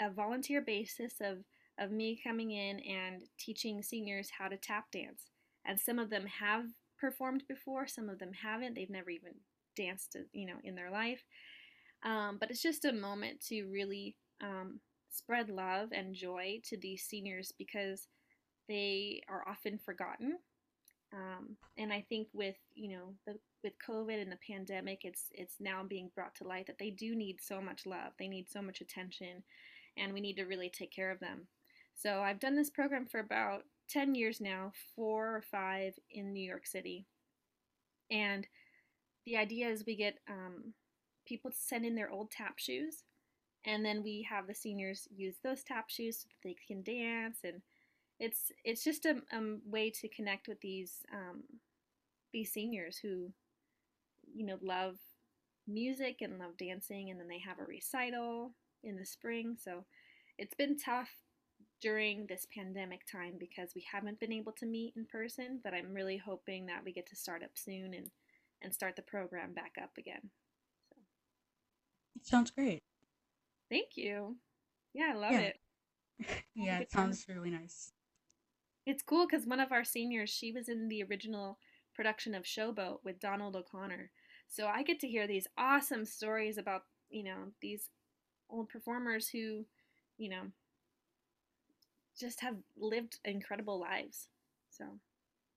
a 0.00 0.10
volunteer 0.10 0.62
basis 0.62 1.14
of, 1.20 1.44
of 1.78 1.90
me 1.90 2.18
coming 2.22 2.50
in 2.52 2.80
and 2.80 3.22
teaching 3.38 3.82
seniors 3.82 4.30
how 4.38 4.48
to 4.48 4.56
tap 4.56 4.90
dance. 4.90 5.24
And 5.66 5.78
some 5.78 5.98
of 5.98 6.10
them 6.10 6.26
have 6.26 6.64
performed 6.98 7.44
before, 7.48 7.86
some 7.86 8.08
of 8.08 8.18
them 8.18 8.32
haven't. 8.42 8.74
They've 8.74 8.90
never 8.90 9.10
even 9.10 9.32
danced, 9.76 10.16
you 10.32 10.46
know, 10.46 10.58
in 10.62 10.74
their 10.74 10.90
life. 10.90 11.22
Um, 12.04 12.36
but 12.38 12.50
it's 12.50 12.62
just 12.62 12.84
a 12.84 12.92
moment 12.92 13.40
to 13.48 13.64
really 13.64 14.16
um, 14.42 14.80
spread 15.10 15.48
love 15.48 15.90
and 15.92 16.14
joy 16.14 16.60
to 16.64 16.76
these 16.76 17.02
seniors 17.02 17.52
because 17.56 18.08
they 18.68 19.22
are 19.28 19.44
often 19.48 19.78
forgotten. 19.78 20.38
Um, 21.12 21.56
and 21.78 21.92
I 21.92 22.04
think 22.08 22.28
with 22.32 22.56
you 22.74 22.96
know 22.96 23.14
the 23.26 23.38
with 23.62 23.74
COVID 23.88 24.20
and 24.20 24.32
the 24.32 24.38
pandemic, 24.46 25.00
it's 25.04 25.26
it's 25.32 25.56
now 25.60 25.82
being 25.88 26.10
brought 26.14 26.34
to 26.36 26.44
light 26.44 26.66
that 26.66 26.78
they 26.78 26.90
do 26.90 27.14
need 27.14 27.40
so 27.40 27.60
much 27.60 27.86
love. 27.86 28.12
They 28.18 28.28
need 28.28 28.50
so 28.50 28.60
much 28.60 28.80
attention, 28.80 29.44
and 29.96 30.12
we 30.12 30.20
need 30.20 30.36
to 30.36 30.44
really 30.44 30.70
take 30.70 30.92
care 30.92 31.10
of 31.10 31.20
them. 31.20 31.46
So 31.94 32.20
I've 32.20 32.40
done 32.40 32.56
this 32.56 32.70
program 32.70 33.06
for 33.06 33.20
about 33.20 33.62
10 33.88 34.14
years 34.14 34.40
now, 34.40 34.72
four 34.94 35.36
or 35.36 35.42
five 35.42 35.94
in 36.10 36.32
New 36.32 36.46
York 36.46 36.66
City. 36.66 37.06
And 38.10 38.46
the 39.26 39.36
idea 39.36 39.68
is 39.68 39.84
we 39.86 39.96
get 39.96 40.18
um, 40.28 40.74
people 41.26 41.50
to 41.50 41.56
send 41.56 41.84
in 41.84 41.94
their 41.94 42.10
old 42.10 42.30
tap 42.30 42.58
shoes, 42.58 43.04
and 43.64 43.84
then 43.84 44.02
we 44.02 44.26
have 44.28 44.46
the 44.46 44.54
seniors 44.54 45.08
use 45.14 45.36
those 45.42 45.62
tap 45.62 45.88
shoes 45.88 46.18
so 46.18 46.26
that 46.28 46.48
they 46.48 46.56
can 46.66 46.82
dance, 46.82 47.38
and 47.44 47.62
it's 48.20 48.52
it's 48.64 48.84
just 48.84 49.06
a, 49.06 49.16
a 49.32 49.40
way 49.66 49.90
to 49.90 50.08
connect 50.08 50.48
with 50.48 50.60
these 50.60 50.98
um, 51.12 51.42
these 52.32 52.52
seniors 52.52 52.98
who, 52.98 53.32
you 54.34 54.44
know, 54.44 54.58
love 54.62 54.96
music 55.66 56.18
and 56.20 56.38
love 56.38 56.56
dancing, 56.58 57.10
and 57.10 57.18
then 57.18 57.28
they 57.28 57.38
have 57.38 57.58
a 57.58 57.64
recital 57.64 58.52
in 58.82 58.96
the 58.96 59.06
spring. 59.06 59.56
So 59.58 59.84
it's 60.36 60.54
been 60.54 60.76
tough 60.78 61.08
during 61.80 62.26
this 62.26 62.46
pandemic 62.54 63.00
time 63.10 63.34
because 63.38 63.70
we 63.74 63.84
haven't 63.92 64.20
been 64.20 64.32
able 64.32 64.52
to 64.52 64.66
meet 64.66 64.94
in 64.96 65.04
person, 65.06 65.60
but 65.62 65.74
I'm 65.74 65.92
really 65.92 66.16
hoping 66.16 66.66
that 66.66 66.82
we 66.84 66.92
get 66.92 67.06
to 67.08 67.16
start 67.16 67.42
up 67.42 67.50
soon 67.54 67.94
and 67.94 68.10
and 68.62 68.72
start 68.72 68.96
the 68.96 69.02
program 69.02 69.52
back 69.52 69.72
up 69.82 69.90
again. 69.98 70.30
It 72.16 72.26
sounds 72.26 72.50
great. 72.50 72.82
Thank 73.68 73.96
you. 73.96 74.36
Yeah, 74.94 75.10
I 75.12 75.14
love 75.14 75.32
Yeah. 75.32 75.40
it. 75.40 75.60
yeah, 76.54 76.78
it 76.78 76.90
sounds 76.90 77.26
really 77.28 77.50
nice. 77.50 77.92
It's 78.86 79.02
cool 79.02 79.26
because 79.26 79.46
one 79.46 79.60
of 79.60 79.72
our 79.72 79.84
seniors, 79.84 80.30
she 80.30 80.52
was 80.52 80.68
in 80.68 80.88
the 80.88 81.02
original 81.02 81.58
production 81.94 82.34
of 82.34 82.44
Showboat 82.44 82.98
with 83.04 83.20
Donald 83.20 83.56
O'Connor. 83.56 84.10
So 84.48 84.66
I 84.66 84.82
get 84.82 85.00
to 85.00 85.08
hear 85.08 85.26
these 85.26 85.48
awesome 85.58 86.04
stories 86.04 86.58
about, 86.58 86.82
you 87.10 87.24
know, 87.24 87.52
these 87.60 87.90
old 88.48 88.68
performers 88.68 89.28
who, 89.28 89.66
you 90.16 90.28
know, 90.28 90.52
just 92.18 92.40
have 92.40 92.56
lived 92.76 93.18
incredible 93.24 93.78
lives. 93.78 94.28
So 94.70 95.00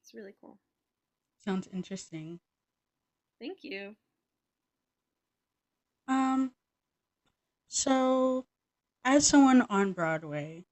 it's 0.01 0.13
really 0.13 0.35
cool. 0.41 0.59
Sounds 1.39 1.67
interesting. 1.67 2.41
Thank 3.39 3.63
you. 3.63 3.95
Um, 6.07 6.53
so 7.69 8.45
as 9.05 9.27
someone 9.27 9.61
on 9.69 9.93
Broadway 9.93 10.65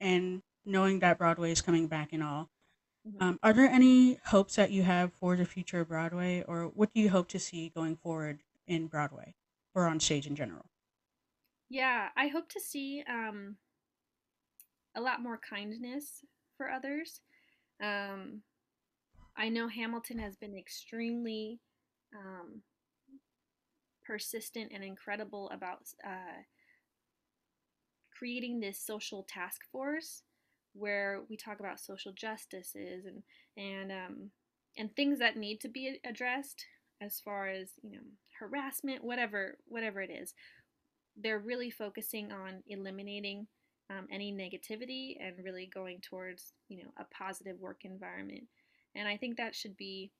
and 0.00 0.42
knowing 0.64 0.98
that 1.00 1.18
Broadway 1.18 1.52
is 1.52 1.62
coming 1.62 1.86
back 1.86 2.12
and 2.12 2.22
all, 2.22 2.50
Mhm. 3.04 3.20
um, 3.20 3.38
are 3.42 3.52
there 3.52 3.68
any 3.68 4.14
hopes 4.26 4.56
that 4.56 4.70
you 4.72 4.82
have 4.84 5.12
for 5.14 5.36
the 5.36 5.44
future 5.46 5.80
of 5.80 5.88
Broadway, 5.88 6.42
or 6.44 6.68
what 6.68 6.92
do 6.94 7.00
you 7.00 7.10
hope 7.10 7.28
to 7.30 7.38
see 7.40 7.70
going 7.70 7.96
forward 7.96 8.42
in 8.66 8.88
Broadway 8.88 9.34
or 9.74 9.86
on 9.86 10.00
stage 10.00 10.26
in 10.26 10.36
general? 10.36 10.66
Yeah, 11.70 12.10
I 12.16 12.28
hope 12.28 12.48
to 12.50 12.60
see 12.60 13.02
um, 13.08 13.56
a 14.96 15.00
lot 15.00 15.22
more 15.22 15.38
kindness 15.38 16.24
for 16.56 16.70
others. 16.70 17.20
Um, 17.82 18.42
I 19.36 19.48
know 19.48 19.68
Hamilton 19.68 20.18
has 20.18 20.36
been 20.36 20.56
extremely 20.56 21.60
um, 22.14 22.62
persistent 24.04 24.72
and 24.74 24.82
incredible 24.82 25.48
about 25.50 25.80
uh, 26.04 26.42
creating 28.16 28.60
this 28.60 28.78
social 28.78 29.24
task 29.28 29.62
force 29.72 30.22
where 30.74 31.22
we 31.28 31.36
talk 31.36 31.60
about 31.60 31.80
social 31.80 32.12
justices 32.12 33.04
and 33.06 33.22
and 33.56 33.90
um, 33.90 34.30
and 34.76 34.94
things 34.94 35.18
that 35.18 35.36
need 35.36 35.60
to 35.60 35.68
be 35.68 35.98
addressed 36.04 36.64
as 37.00 37.20
far 37.20 37.48
as 37.48 37.70
you 37.82 37.92
know 37.92 38.02
harassment, 38.38 39.02
whatever 39.02 39.56
whatever 39.66 40.00
it 40.00 40.10
is. 40.10 40.34
They're 41.16 41.38
really 41.38 41.70
focusing 41.70 42.30
on 42.30 42.62
eliminating 42.68 43.46
um, 43.90 44.06
any 44.10 44.32
negativity 44.32 45.16
and 45.20 45.44
really 45.44 45.68
going 45.72 46.00
towards 46.00 46.52
you 46.68 46.78
know 46.78 46.90
a 46.98 47.04
positive 47.14 47.58
work 47.58 47.80
environment. 47.84 48.44
And 48.94 49.06
I 49.06 49.16
think 49.16 49.36
that 49.36 49.54
should 49.54 49.76
be 49.76 50.10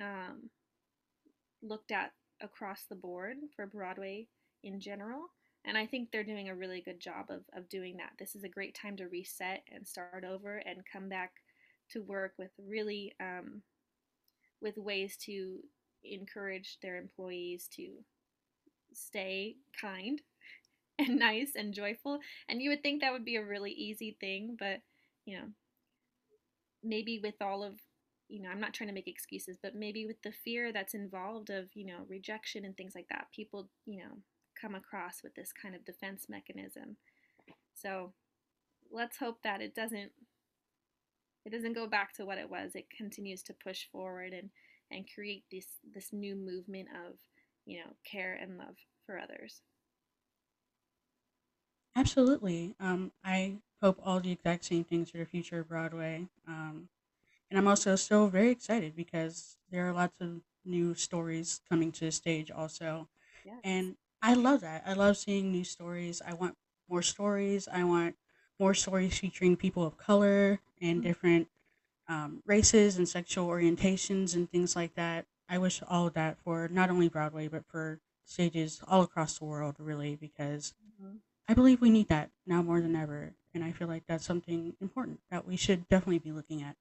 um, 0.00 0.50
looked 1.62 1.90
at 1.90 2.12
across 2.40 2.84
the 2.88 2.96
board 2.96 3.36
for 3.54 3.66
Broadway 3.66 4.28
in 4.62 4.80
general. 4.80 5.22
And 5.64 5.76
I 5.76 5.86
think 5.86 6.10
they're 6.10 6.24
doing 6.24 6.48
a 6.48 6.54
really 6.54 6.80
good 6.80 7.00
job 7.00 7.26
of, 7.30 7.42
of 7.54 7.68
doing 7.68 7.96
that. 7.96 8.12
This 8.18 8.36
is 8.36 8.44
a 8.44 8.48
great 8.48 8.74
time 8.74 8.96
to 8.96 9.08
reset 9.08 9.62
and 9.74 9.86
start 9.86 10.24
over 10.24 10.58
and 10.58 10.82
come 10.90 11.08
back 11.08 11.32
to 11.90 12.02
work 12.02 12.34
with 12.38 12.50
really 12.58 13.12
um, 13.20 13.62
with 14.60 14.76
ways 14.76 15.16
to 15.16 15.58
encourage 16.04 16.78
their 16.80 16.96
employees 16.96 17.68
to 17.76 17.88
stay 18.92 19.56
kind 19.80 20.20
and 21.08 21.18
nice 21.18 21.52
and 21.56 21.74
joyful. 21.74 22.20
And 22.48 22.60
you 22.60 22.70
would 22.70 22.82
think 22.82 23.00
that 23.00 23.12
would 23.12 23.24
be 23.24 23.36
a 23.36 23.44
really 23.44 23.72
easy 23.72 24.16
thing, 24.20 24.56
but 24.58 24.80
you 25.24 25.36
know, 25.36 25.46
maybe 26.82 27.20
with 27.22 27.40
all 27.40 27.62
of 27.62 27.74
you 28.28 28.42
know, 28.42 28.50
I'm 28.50 28.60
not 28.60 28.74
trying 28.74 28.88
to 28.88 28.94
make 28.94 29.08
excuses, 29.08 29.56
but 29.62 29.74
maybe 29.74 30.06
with 30.06 30.20
the 30.22 30.32
fear 30.44 30.70
that's 30.70 30.94
involved 30.94 31.48
of, 31.48 31.68
you 31.74 31.86
know, 31.86 32.04
rejection 32.08 32.64
and 32.64 32.76
things 32.76 32.94
like 32.94 33.08
that, 33.08 33.28
people, 33.34 33.70
you 33.86 34.00
know, 34.00 34.18
come 34.60 34.74
across 34.74 35.22
with 35.22 35.34
this 35.34 35.50
kind 35.50 35.74
of 35.74 35.84
defense 35.84 36.26
mechanism. 36.28 36.96
So 37.74 38.12
let's 38.92 39.16
hope 39.16 39.42
that 39.44 39.60
it 39.60 39.74
doesn't 39.74 40.12
it 41.44 41.50
doesn't 41.50 41.72
go 41.72 41.86
back 41.86 42.12
to 42.14 42.26
what 42.26 42.36
it 42.36 42.50
was. 42.50 42.74
It 42.74 42.90
continues 42.94 43.42
to 43.44 43.54
push 43.54 43.86
forward 43.90 44.32
and 44.32 44.50
and 44.90 45.08
create 45.12 45.44
this 45.50 45.66
this 45.94 46.12
new 46.12 46.34
movement 46.34 46.88
of, 47.06 47.14
you 47.64 47.78
know, 47.78 47.92
care 48.04 48.38
and 48.40 48.58
love 48.58 48.76
for 49.06 49.18
others. 49.18 49.62
Absolutely. 51.98 52.74
Um, 52.80 53.12
I 53.24 53.58
hope 53.80 53.98
all 54.02 54.20
the 54.20 54.32
exact 54.32 54.64
same 54.64 54.84
things 54.84 55.10
for 55.10 55.18
the 55.18 55.24
future 55.26 55.60
of 55.60 55.68
Broadway. 55.68 56.28
Um, 56.46 56.88
and 57.50 57.58
I'm 57.58 57.68
also 57.68 57.96
still 57.96 58.28
very 58.28 58.50
excited 58.50 58.96
because 58.96 59.58
there 59.70 59.88
are 59.88 59.92
lots 59.92 60.20
of 60.20 60.42
new 60.64 60.94
stories 60.94 61.60
coming 61.68 61.92
to 61.92 62.06
the 62.06 62.12
stage 62.12 62.50
also. 62.50 63.08
Yes. 63.42 63.64
And 63.64 63.96
I 64.22 64.34
love 64.34 64.62
that. 64.62 64.84
I 64.86 64.94
love 64.94 65.16
seeing 65.16 65.52
new 65.52 65.64
stories. 65.64 66.22
I 66.24 66.34
want 66.34 66.56
more 66.88 67.02
stories. 67.02 67.68
I 67.68 67.84
want 67.84 68.16
more 68.60 68.74
stories 68.74 69.18
featuring 69.18 69.56
people 69.56 69.84
of 69.86 69.98
color 69.98 70.60
and 70.80 71.02
Mhm. 71.02 71.02
different 71.02 71.48
um, 72.08 72.42
races 72.46 72.98
and 72.98 73.08
sexual 73.08 73.48
orientations 73.48 74.34
and 74.36 74.50
things 74.50 74.76
like 74.76 74.94
that. 74.96 75.26
I 75.48 75.58
wish 75.58 75.82
all 75.88 76.08
of 76.08 76.14
that 76.14 76.38
for 76.40 76.68
not 76.68 76.90
only 76.90 77.08
Broadway, 77.08 77.48
but 77.48 77.66
for 77.66 78.00
stages 78.24 78.82
all 78.86 79.02
across 79.02 79.38
the 79.38 79.46
world, 79.46 79.76
really, 79.80 80.16
because 80.16 80.74
Mhm. 80.80 81.18
I 81.48 81.54
believe 81.54 81.80
we 81.80 81.90
need 81.90 82.08
that 82.08 82.30
now 82.46 82.62
more 82.62 82.80
than 82.80 82.94
ever. 82.94 83.32
And 83.54 83.64
I 83.64 83.72
feel 83.72 83.88
like 83.88 84.04
that's 84.06 84.24
something 84.24 84.74
important 84.80 85.20
that 85.30 85.46
we 85.46 85.56
should 85.56 85.88
definitely 85.88 86.18
be 86.18 86.32
looking 86.32 86.62
at. 86.62 86.76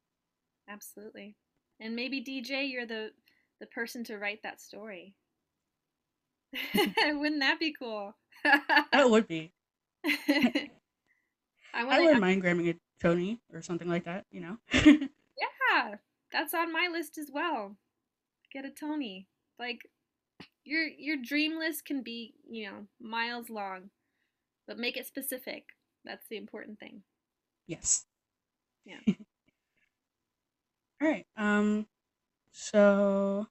Absolutely. 0.69 1.35
And 1.79 1.95
maybe 1.95 2.21
DJ, 2.21 2.69
you're 2.69 2.85
the 2.85 3.11
the 3.59 3.67
person 3.67 4.03
to 4.05 4.17
write 4.17 4.43
that 4.43 4.61
story. 4.61 5.15
Wouldn't 6.75 7.39
that 7.41 7.59
be 7.59 7.73
cool? 7.77 8.15
That 8.43 9.09
would 9.09 9.27
be. 9.27 9.51
I 10.05 10.69
I 11.73 11.83
wouldn't 11.99 12.21
mind 12.21 12.41
grabbing 12.41 12.69
a 12.69 12.75
Tony 13.01 13.39
or 13.53 13.61
something 13.61 13.87
like 13.87 14.05
that, 14.05 14.25
you 14.31 14.41
know? 14.41 14.57
Yeah, 15.39 15.95
that's 16.31 16.53
on 16.53 16.71
my 16.73 16.89
list 16.91 17.17
as 17.17 17.29
well. 17.31 17.77
Get 18.51 18.65
a 18.65 18.71
Tony. 18.71 19.27
Like 19.59 19.81
your 20.63 20.87
your 20.87 21.17
dream 21.17 21.57
list 21.59 21.85
can 21.85 22.01
be, 22.03 22.33
you 22.49 22.65
know, 22.67 22.87
miles 22.99 23.49
long, 23.49 23.89
but 24.67 24.77
make 24.77 24.97
it 24.97 25.07
specific. 25.07 25.69
That's 26.05 26.27
the 26.27 26.37
important 26.37 26.79
thing. 26.79 27.03
yes. 27.67 28.05
Yeah. 28.85 29.01
All 31.01 31.07
right. 31.07 31.25
Um 31.35 31.87
so 32.51 33.47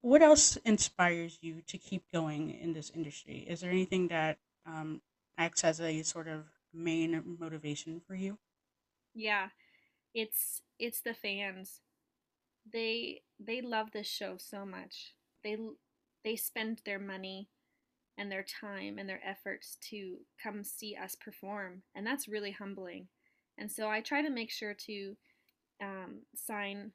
what 0.00 0.22
else 0.22 0.56
inspires 0.58 1.38
you 1.42 1.60
to 1.66 1.76
keep 1.78 2.10
going 2.12 2.50
in 2.50 2.72
this 2.72 2.90
industry? 2.90 3.38
Is 3.48 3.60
there 3.60 3.70
anything 3.70 4.08
that 4.08 4.38
um 4.64 5.02
acts 5.38 5.64
as 5.64 5.80
a 5.80 6.02
sort 6.02 6.28
of 6.28 6.46
main 6.72 7.36
motivation 7.38 8.00
for 8.00 8.14
you? 8.14 8.38
Yeah, 9.14 9.48
it's 10.14 10.62
it's 10.78 11.00
the 11.02 11.14
fans. 11.14 11.80
They 12.70 13.22
they 13.40 13.60
love 13.62 13.92
this 13.92 14.06
show 14.08 14.36
so 14.38 14.66
much. 14.66 15.14
They 15.44 15.56
they 16.24 16.36
spend 16.36 16.82
their 16.84 16.98
money 16.98 17.50
and 18.18 18.30
their 18.30 18.44
time 18.44 18.98
and 18.98 19.08
their 19.08 19.20
efforts 19.24 19.76
to 19.90 20.16
come 20.42 20.64
see 20.64 20.96
us 20.96 21.14
perform, 21.14 21.82
and 21.94 22.06
that's 22.06 22.28
really 22.28 22.52
humbling. 22.52 23.08
And 23.58 23.70
so 23.70 23.88
I 23.88 24.00
try 24.00 24.22
to 24.22 24.30
make 24.30 24.50
sure 24.50 24.74
to 24.86 25.16
um, 25.82 26.20
sign 26.34 26.92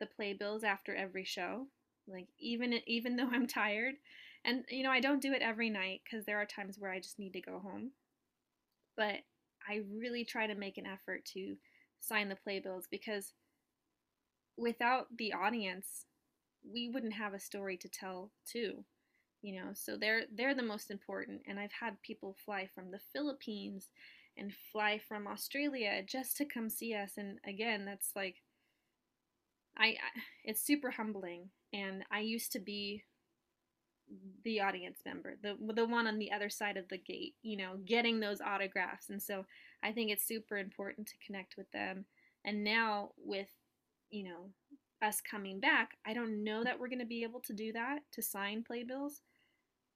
the 0.00 0.06
playbills 0.06 0.64
after 0.64 0.94
every 0.94 1.24
show, 1.24 1.66
like 2.06 2.28
even 2.38 2.74
even 2.86 3.16
though 3.16 3.28
I'm 3.30 3.46
tired. 3.46 3.94
And 4.44 4.64
you 4.68 4.82
know 4.82 4.90
I 4.90 5.00
don't 5.00 5.22
do 5.22 5.32
it 5.32 5.42
every 5.42 5.70
night 5.70 6.00
because 6.04 6.24
there 6.24 6.38
are 6.38 6.46
times 6.46 6.78
where 6.78 6.90
I 6.90 7.00
just 7.00 7.18
need 7.18 7.32
to 7.34 7.40
go 7.40 7.58
home. 7.58 7.92
But 8.96 9.20
I 9.68 9.82
really 9.90 10.24
try 10.24 10.46
to 10.46 10.54
make 10.54 10.76
an 10.78 10.86
effort 10.86 11.24
to 11.34 11.56
sign 12.00 12.28
the 12.28 12.36
playbills 12.36 12.88
because 12.90 13.32
without 14.56 15.06
the 15.16 15.32
audience, 15.32 16.06
we 16.68 16.88
wouldn't 16.88 17.14
have 17.14 17.34
a 17.34 17.38
story 17.38 17.76
to 17.78 17.88
tell 17.88 18.30
too. 18.44 18.84
You 19.42 19.60
know, 19.60 19.70
so 19.74 19.96
they're 19.96 20.22
they're 20.34 20.54
the 20.54 20.62
most 20.62 20.90
important. 20.90 21.42
And 21.46 21.58
I've 21.58 21.72
had 21.72 22.00
people 22.02 22.36
fly 22.44 22.68
from 22.74 22.90
the 22.90 23.00
Philippines 23.12 23.88
and 24.36 24.52
fly 24.72 24.98
from 24.98 25.26
Australia 25.26 26.02
just 26.06 26.36
to 26.38 26.44
come 26.44 26.70
see 26.70 26.94
us. 26.94 27.12
And 27.16 27.38
again, 27.46 27.84
that's 27.84 28.12
like 28.14 28.36
I, 29.76 29.86
I 29.88 29.96
it's 30.44 30.62
super 30.64 30.90
humbling. 30.90 31.50
And 31.72 32.04
I 32.10 32.20
used 32.20 32.52
to 32.52 32.58
be 32.60 33.04
the 34.44 34.60
audience 34.60 35.00
member, 35.06 35.36
the 35.42 35.56
the 35.74 35.86
one 35.86 36.06
on 36.06 36.18
the 36.18 36.32
other 36.32 36.48
side 36.50 36.76
of 36.76 36.88
the 36.88 36.98
gate, 36.98 37.34
you 37.42 37.56
know, 37.56 37.78
getting 37.84 38.20
those 38.20 38.40
autographs. 38.40 39.08
And 39.10 39.22
so 39.22 39.44
I 39.82 39.92
think 39.92 40.10
it's 40.10 40.26
super 40.26 40.58
important 40.58 41.06
to 41.08 41.26
connect 41.26 41.56
with 41.56 41.70
them. 41.72 42.04
And 42.44 42.64
now 42.64 43.10
with, 43.16 43.48
you 44.10 44.24
know, 44.24 44.50
us 45.00 45.20
coming 45.20 45.60
back, 45.60 45.96
I 46.06 46.12
don't 46.12 46.44
know 46.44 46.64
that 46.64 46.78
we're 46.78 46.88
going 46.88 46.98
to 46.98 47.04
be 47.06 47.22
able 47.22 47.40
to 47.40 47.52
do 47.52 47.72
that 47.72 48.00
to 48.12 48.22
sign 48.22 48.64
playbills. 48.64 49.20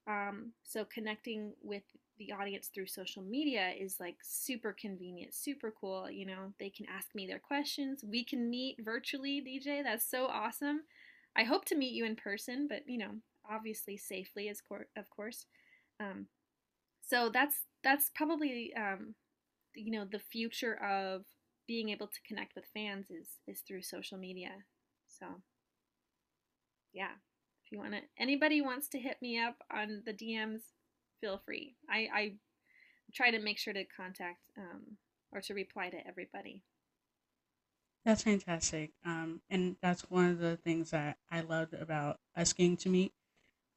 Um, 0.06 0.52
so 0.62 0.84
connecting 0.84 1.52
with 1.62 1.82
the 2.18 2.32
audience 2.32 2.68
through 2.68 2.86
social 2.86 3.22
media 3.22 3.72
is 3.78 3.96
like 4.00 4.16
super 4.22 4.74
convenient, 4.80 5.34
super 5.34 5.72
cool. 5.78 6.10
You 6.10 6.26
know, 6.26 6.52
they 6.60 6.70
can 6.70 6.86
ask 6.86 7.14
me 7.14 7.26
their 7.26 7.38
questions. 7.40 8.04
We 8.04 8.24
can 8.24 8.48
meet 8.48 8.76
virtually, 8.84 9.40
DJ. 9.40 9.82
That's 9.82 10.08
so 10.08 10.26
awesome. 10.26 10.82
I 11.36 11.44
hope 11.44 11.64
to 11.66 11.76
meet 11.76 11.92
you 11.92 12.04
in 12.04 12.16
person, 12.16 12.66
but 12.68 12.82
you 12.86 12.98
know, 12.98 13.10
obviously 13.50 13.96
safely, 13.96 14.48
as 14.48 14.60
cour- 14.60 14.88
of 14.96 15.10
course. 15.10 15.46
Um, 16.00 16.26
so 17.02 17.30
that's 17.32 17.56
that's 17.84 18.10
probably 18.14 18.72
um, 18.76 19.14
you 19.74 19.92
know 19.92 20.06
the 20.10 20.18
future 20.20 20.76
of 20.82 21.24
being 21.68 21.90
able 21.90 22.08
to 22.08 22.20
connect 22.26 22.54
with 22.56 22.66
fans 22.74 23.10
is 23.10 23.28
is 23.46 23.60
through 23.60 23.82
social 23.82 24.18
media. 24.18 24.50
So 25.08 25.26
yeah, 26.92 27.12
if 27.66 27.72
you 27.72 27.78
want 27.78 27.92
to, 27.92 28.00
anybody 28.18 28.60
wants 28.60 28.88
to 28.88 28.98
hit 28.98 29.20
me 29.20 29.40
up 29.40 29.56
on 29.74 30.02
the 30.06 30.12
DMs, 30.12 30.60
feel 31.20 31.40
free. 31.44 31.74
I 31.90 32.08
I 32.14 32.32
try 33.12 33.30
to 33.30 33.40
make 33.40 33.58
sure 33.58 33.72
to 33.72 33.84
contact 33.84 34.40
um, 34.56 34.96
or 35.32 35.40
to 35.40 35.54
reply 35.54 35.90
to 35.90 36.06
everybody. 36.06 36.62
That's 38.04 38.22
fantastic. 38.22 38.92
Um, 39.04 39.40
and 39.50 39.76
that's 39.82 40.02
one 40.02 40.26
of 40.26 40.38
the 40.38 40.56
things 40.56 40.90
that 40.90 41.18
I 41.30 41.40
loved 41.40 41.74
about 41.74 42.20
us 42.36 42.52
getting 42.52 42.76
to 42.78 42.88
meet 42.88 43.12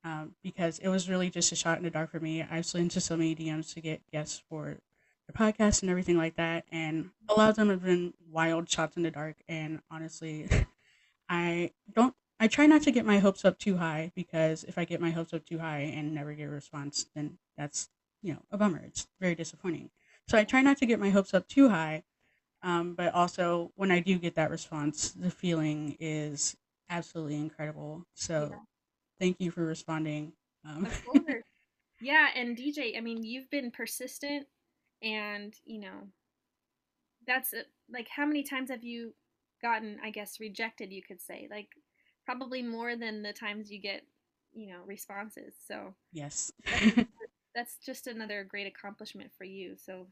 um, 0.03 0.35
because 0.43 0.77
it 0.77 0.87
was 0.87 1.09
really 1.09 1.31
just 1.31 1.51
a 1.51 1.55
shot 1.55 1.79
in 1.79 1.83
the 1.83 1.89
dark 1.89 2.11
for 2.11 2.19
me. 2.19 2.43
I've 2.43 2.67
slid 2.67 2.83
into 2.83 3.01
so 3.01 3.17
many 3.17 3.35
DMs 3.35 3.73
to 3.73 3.81
get 3.81 4.01
guests 4.11 4.43
for 4.47 4.77
the 5.25 5.33
podcast 5.33 5.81
and 5.81 5.89
everything 5.89 6.17
like 6.17 6.35
that. 6.35 6.65
And 6.71 7.09
a 7.27 7.33
lot 7.33 7.49
of 7.49 7.55
them 7.55 7.69
have 7.69 7.83
been 7.83 8.13
wild 8.29 8.69
shots 8.69 8.97
in 8.97 9.03
the 9.03 9.09
dark. 9.09 9.37
And 9.47 9.79
honestly, 9.89 10.47
I 11.29 11.71
don't, 11.91 12.13
I 12.39 12.47
try 12.47 12.65
not 12.67 12.81
to 12.83 12.91
get 12.91 13.05
my 13.05 13.19
hopes 13.19 13.43
up 13.45 13.57
too 13.59 13.77
high 13.77 14.11
because 14.15 14.63
if 14.63 14.77
I 14.77 14.85
get 14.85 15.01
my 15.01 15.11
hopes 15.11 15.33
up 15.33 15.45
too 15.45 15.59
high 15.59 15.79
and 15.79 16.13
never 16.13 16.33
get 16.33 16.45
a 16.45 16.49
response, 16.49 17.05
then 17.15 17.37
that's, 17.57 17.89
you 18.21 18.33
know, 18.33 18.41
a 18.51 18.57
bummer. 18.57 18.79
It's 18.85 19.07
very 19.19 19.35
disappointing. 19.35 19.91
So 20.27 20.37
I 20.37 20.43
try 20.45 20.61
not 20.61 20.77
to 20.77 20.85
get 20.85 20.99
my 20.99 21.09
hopes 21.09 21.33
up 21.33 21.47
too 21.47 21.69
high 21.69 22.03
um, 22.61 22.95
but 22.95 23.13
also, 23.13 23.71
when 23.75 23.91
I 23.91 23.99
do 24.01 24.17
get 24.19 24.35
that 24.35 24.49
response, 24.51 25.11
the 25.11 25.31
feeling 25.31 25.95
is 25.99 26.57
absolutely 26.89 27.35
incredible. 27.35 28.05
So, 28.15 28.49
Yeah. 28.49 28.57
thank 29.19 29.37
you 29.39 29.51
for 29.51 29.63
responding. 29.65 30.33
Um, 30.65 30.87
yeah, 32.01 32.29
and 32.35 32.55
DJ, 32.57 32.97
I 32.97 33.01
mean, 33.01 33.23
you've 33.23 33.49
been 33.49 33.71
persistent 33.71 34.47
and, 35.01 35.55
you 35.65 35.79
know, 35.79 36.09
that's 37.25 37.53
uh, 37.53 37.63
like 37.91 38.07
how 38.09 38.25
many 38.25 38.43
times 38.43 38.69
have 38.69 38.83
you 38.83 39.13
gotten, 39.61 39.97
I 40.03 40.09
guess, 40.11 40.39
rejected, 40.39 40.91
you 40.91 41.01
could 41.03 41.21
say? 41.21 41.47
Like 41.49 41.69
probably 42.29 42.61
more 42.61 42.95
than 42.95 43.23
the 43.23 43.33
times 43.33 43.71
you 43.71 43.79
get, 43.79 44.03
you 44.53 44.67
know, 44.67 44.81
responses. 44.85 45.55
So 45.67 45.95
yes. 46.13 46.51
that's, 46.63 46.95
that's 47.55 47.77
just 47.83 48.05
another 48.05 48.43
great 48.43 48.67
accomplishment 48.67 49.31
for 49.35 49.45
you. 49.45 49.75
So 49.83 50.05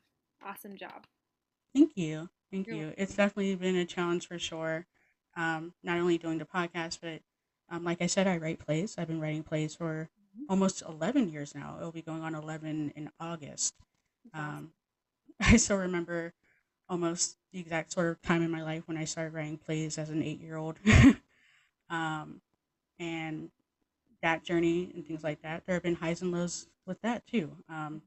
awesome 0.43 0.75
job. 0.75 1.05
Thank 1.75 1.91
you. 1.95 2.27
Thank 2.51 2.65
You're 2.65 2.75
you. 2.75 2.81
welcome. 2.85 3.03
It's 3.03 3.15
definitely 3.15 3.53
been 3.53 3.75
a 3.75 3.85
challenge 3.85 4.27
for 4.27 4.39
sure. 4.39 4.87
Um, 5.35 5.73
not 5.83 5.99
only 5.99 6.17
doing 6.17 6.39
the 6.39 6.45
podcast, 6.45 6.97
but 7.03 7.21
um, 7.69 7.83
like 7.83 8.01
I 8.01 8.07
said, 8.07 8.25
I 8.25 8.37
write 8.37 8.57
plays. 8.57 8.95
I've 8.97 9.07
been 9.07 9.21
writing 9.21 9.43
plays 9.43 9.75
for 9.75 10.09
Mhm. 10.35 10.45
almost 10.49 10.81
11 10.81 11.29
years 11.29 11.53
now. 11.53 11.77
It'll 11.77 11.91
be 11.91 12.01
going 12.01 12.23
on 12.23 12.33
11 12.33 12.93
in 12.95 13.11
August. 13.19 13.75
Awesome. 14.33 14.49
Um, 14.49 14.73
I 15.39 15.57
still 15.57 15.77
remember 15.77 16.33
almost 16.89 17.37
the 17.51 17.59
exact 17.59 17.91
sort 17.91 18.07
of 18.07 18.21
time 18.23 18.41
in 18.41 18.49
my 18.49 18.63
life 18.63 18.87
when 18.87 18.97
I 18.97 19.05
started 19.05 19.35
writing 19.35 19.59
plays 19.59 19.99
as 19.99 20.09
an 20.09 20.23
eight 20.23 20.41
year 20.41 20.57
old. 20.57 20.79
um, 21.89 22.41
and 22.99 23.51
that 24.21 24.43
journey 24.43 24.91
and 24.93 25.05
things 25.05 25.23
like 25.23 25.41
that. 25.41 25.65
There 25.65 25.75
have 25.75 25.83
been 25.83 25.95
highs 25.95 26.21
and 26.21 26.31
lows 26.31 26.67
with 26.85 27.01
that 27.01 27.27
too. 27.27 27.57
Um, 27.69 28.01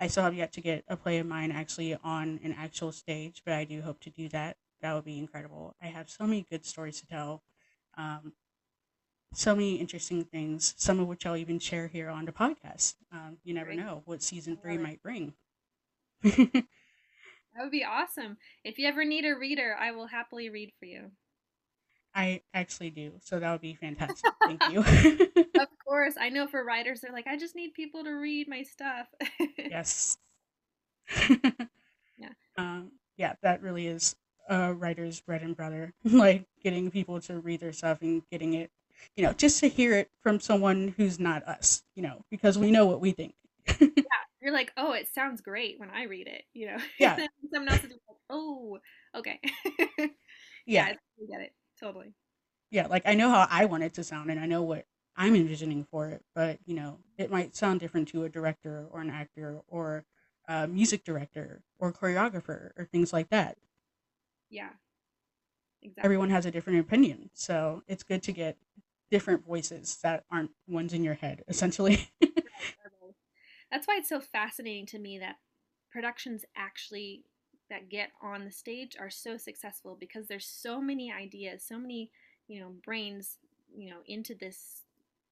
I 0.00 0.08
still 0.08 0.24
have 0.24 0.34
yet 0.34 0.52
to 0.54 0.60
get 0.60 0.84
a 0.88 0.96
play 0.96 1.18
of 1.18 1.26
mine 1.26 1.52
actually 1.52 1.94
on 1.94 2.40
an 2.42 2.52
actual 2.52 2.92
stage, 2.92 3.42
but 3.44 3.54
I 3.54 3.64
do 3.64 3.82
hope 3.82 4.00
to 4.00 4.10
do 4.10 4.28
that 4.30 4.56
that 4.82 4.94
would 4.94 5.04
be 5.04 5.18
incredible. 5.18 5.74
I 5.80 5.86
have 5.86 6.10
so 6.10 6.26
many 6.26 6.42
good 6.42 6.66
stories 6.66 7.00
to 7.00 7.06
tell. 7.06 7.42
Um, 7.96 8.34
so 9.34 9.54
many 9.54 9.76
interesting 9.76 10.24
things, 10.24 10.74
some 10.76 11.00
of 11.00 11.08
which 11.08 11.24
I'll 11.24 11.36
even 11.36 11.58
share 11.58 11.88
here 11.88 12.10
on 12.10 12.26
the 12.26 12.32
podcast. 12.32 12.96
Um, 13.10 13.38
you 13.44 13.54
never 13.54 13.74
know 13.74 14.02
what 14.04 14.22
season 14.22 14.58
three 14.58 14.76
might 14.76 15.02
bring. 15.02 15.34
That 17.54 17.62
would 17.62 17.70
be 17.70 17.84
awesome. 17.84 18.38
If 18.64 18.78
you 18.78 18.88
ever 18.88 19.04
need 19.04 19.24
a 19.24 19.34
reader, 19.36 19.74
I 19.78 19.92
will 19.92 20.06
happily 20.06 20.50
read 20.50 20.72
for 20.78 20.84
you. 20.86 21.12
I 22.14 22.42
actually 22.52 22.90
do, 22.90 23.12
so 23.22 23.40
that 23.40 23.50
would 23.52 23.60
be 23.60 23.74
fantastic. 23.74 24.30
Thank 24.42 24.62
you. 24.70 24.80
Of 24.80 25.68
course, 25.86 26.14
I 26.20 26.28
know 26.28 26.46
for 26.46 26.64
writers, 26.64 27.00
they're 27.00 27.12
like, 27.12 27.26
I 27.26 27.36
just 27.36 27.56
need 27.56 27.74
people 27.74 28.04
to 28.04 28.10
read 28.10 28.48
my 28.48 28.62
stuff. 28.62 29.08
yes. 29.58 30.16
Yeah. 32.18 32.28
Um, 32.56 32.92
yeah, 33.16 33.34
that 33.42 33.62
really 33.62 33.86
is 33.86 34.14
a 34.48 34.72
writer's 34.72 35.20
bread 35.20 35.42
and 35.42 35.56
butter. 35.56 35.92
like 36.04 36.46
getting 36.62 36.90
people 36.90 37.20
to 37.22 37.40
read 37.40 37.60
their 37.60 37.72
stuff 37.72 37.98
and 38.02 38.22
getting 38.30 38.54
it, 38.54 38.70
you 39.16 39.24
know, 39.24 39.32
just 39.32 39.60
to 39.60 39.68
hear 39.68 39.94
it 39.94 40.10
from 40.22 40.38
someone 40.40 40.94
who's 40.96 41.18
not 41.18 41.42
us, 41.48 41.82
you 41.94 42.02
know, 42.02 42.24
because 42.30 42.58
we 42.58 42.70
know 42.70 42.86
what 42.86 43.00
we 43.00 43.12
think. 43.12 43.34
Yeah. 43.80 43.88
You're 44.40 44.52
like, 44.52 44.72
oh, 44.76 44.92
it 44.92 45.08
sounds 45.12 45.40
great 45.40 45.78
when 45.78 45.90
I 45.90 46.04
read 46.04 46.26
it, 46.26 46.42
you 46.52 46.66
know? 46.66 46.76
Yeah. 46.98 47.16
Someone 47.52 47.68
else 47.72 47.84
is 47.84 47.90
like, 47.90 48.00
oh, 48.30 48.78
okay. 49.16 49.40
yeah, 49.98 50.06
Yeah. 50.66 50.84
I 50.86 50.96
get 51.30 51.40
it. 51.42 51.52
Totally. 51.82 52.14
Yeah, 52.70 52.86
like 52.86 53.02
I 53.04 53.14
know 53.14 53.28
how 53.28 53.46
I 53.50 53.64
want 53.64 53.82
it 53.82 53.94
to 53.94 54.04
sound 54.04 54.30
and 54.30 54.38
I 54.38 54.46
know 54.46 54.62
what 54.62 54.86
I'm 55.16 55.34
envisioning 55.34 55.84
for 55.90 56.08
it, 56.08 56.22
but 56.34 56.58
you 56.64 56.74
know, 56.74 56.98
it 57.18 57.30
might 57.30 57.56
sound 57.56 57.80
different 57.80 58.08
to 58.08 58.24
a 58.24 58.28
director 58.28 58.86
or 58.90 59.00
an 59.00 59.10
actor 59.10 59.60
or 59.66 60.04
a 60.48 60.68
music 60.68 61.04
director 61.04 61.62
or 61.78 61.92
choreographer 61.92 62.70
or 62.76 62.88
things 62.90 63.12
like 63.12 63.30
that. 63.30 63.58
Yeah. 64.48 64.70
Exactly. 65.82 66.06
Everyone 66.06 66.30
has 66.30 66.46
a 66.46 66.50
different 66.50 66.78
opinion, 66.78 67.30
so 67.34 67.82
it's 67.88 68.04
good 68.04 68.22
to 68.22 68.32
get 68.32 68.56
different 69.10 69.44
voices 69.44 69.98
that 70.02 70.24
aren't 70.30 70.52
ones 70.68 70.92
in 70.92 71.02
your 71.02 71.14
head, 71.14 71.42
essentially. 71.48 72.08
That's 73.70 73.88
why 73.88 73.96
it's 73.96 74.08
so 74.08 74.20
fascinating 74.20 74.86
to 74.86 74.98
me 74.98 75.18
that 75.18 75.36
productions 75.90 76.44
actually 76.54 77.24
that 77.72 77.88
get 77.88 78.10
on 78.20 78.44
the 78.44 78.50
stage 78.52 78.96
are 79.00 79.08
so 79.10 79.38
successful 79.38 79.96
because 79.98 80.28
there's 80.28 80.46
so 80.46 80.78
many 80.80 81.10
ideas, 81.10 81.64
so 81.66 81.78
many, 81.78 82.10
you 82.46 82.60
know, 82.60 82.74
brains, 82.84 83.38
you 83.74 83.88
know, 83.88 84.00
into 84.06 84.34
this 84.34 84.82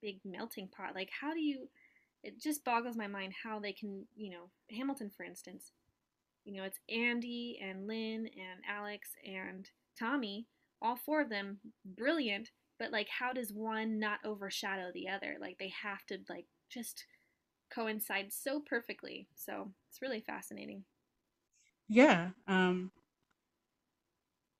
big 0.01 0.19
melting 0.25 0.67
pot. 0.69 0.95
Like 0.95 1.11
how 1.21 1.35
do 1.35 1.41
you 1.41 1.69
it 2.23 2.41
just 2.41 2.65
boggles 2.65 2.97
my 2.97 3.07
mind 3.07 3.33
how 3.45 3.61
they 3.61 3.73
can, 3.73 4.07
you 4.17 4.31
know, 4.31 4.51
Hamilton 4.75 5.11
for 5.15 5.25
instance. 5.25 5.73
You 6.47 6.55
know, 6.55 6.65
it's 6.65 6.81
Andy 6.89 7.61
and 7.63 7.87
Lin 7.87 8.27
and 8.27 8.61
Alex 8.67 9.11
and 9.27 9.69
Tommy, 9.99 10.47
all 10.81 10.97
four 10.97 11.21
of 11.21 11.29
them 11.29 11.59
brilliant, 11.85 12.49
but 12.79 12.91
like 12.91 13.09
how 13.11 13.35
does 13.35 13.53
one 13.53 13.99
not 13.99 14.21
overshadow 14.25 14.91
the 14.95 15.09
other? 15.09 15.37
Like 15.39 15.59
they 15.59 15.73
have 15.83 16.07
to 16.07 16.19
like 16.31 16.47
just 16.71 17.05
coincide 17.75 18.33
so 18.33 18.61
perfectly. 18.61 19.29
So 19.35 19.73
it's 19.91 20.01
really 20.01 20.21
fascinating. 20.23 20.85
Yeah, 21.91 22.31
um, 22.49 22.93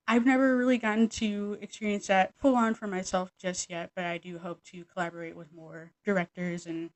I've 0.07 0.27
never 0.27 0.57
really 0.57 0.79
gotten 0.79 1.09
to 1.11 1.57
experience 1.61 2.09
that 2.09 2.35
full 2.37 2.57
on 2.57 2.75
for 2.75 2.89
myself 2.89 3.33
just 3.39 3.71
yet, 3.71 3.93
but 3.95 4.05
I 4.05 4.19
do 4.19 4.39
hope 4.39 4.63
to 4.65 4.85
collaborate 4.85 5.37
with 5.37 5.53
more 5.53 5.93
directors 6.05 6.67
and 6.67 6.91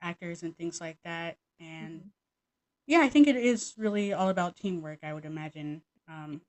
actors 0.00 0.42
and 0.42 0.56
things 0.56 0.80
like 0.80 0.98
that. 1.04 1.38
And 1.58 2.04
Mhm. 2.04 2.10
yeah, 2.86 3.00
I 3.00 3.08
think 3.10 3.28
it 3.28 3.36
is 3.36 3.74
really 3.78 4.12
all 4.12 4.28
about 4.30 4.56
teamwork, 4.56 5.00
I 5.04 5.14
would 5.14 5.26
imagine. 5.26 5.82
Um, 6.08 6.42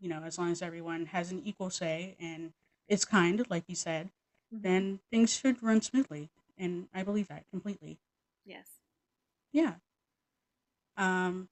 you 0.00 0.08
know, 0.08 0.22
as 0.24 0.38
long 0.38 0.52
as 0.52 0.62
everyone 0.62 1.06
has 1.06 1.32
an 1.32 1.42
equal 1.44 1.70
say 1.70 2.16
and 2.20 2.54
is 2.88 3.04
kind, 3.04 3.44
like 3.50 3.64
you 3.68 3.76
said, 3.76 4.12
Mhm. 4.52 4.62
then 4.62 5.00
things 5.10 5.32
should 5.32 5.62
run 5.62 5.82
smoothly. 5.82 6.30
And 6.58 6.88
I 6.94 7.04
believe 7.04 7.28
that 7.28 7.48
completely. 7.50 8.00
Yes. 8.44 8.80
Yeah. 9.52 9.76
Um, 10.96 11.48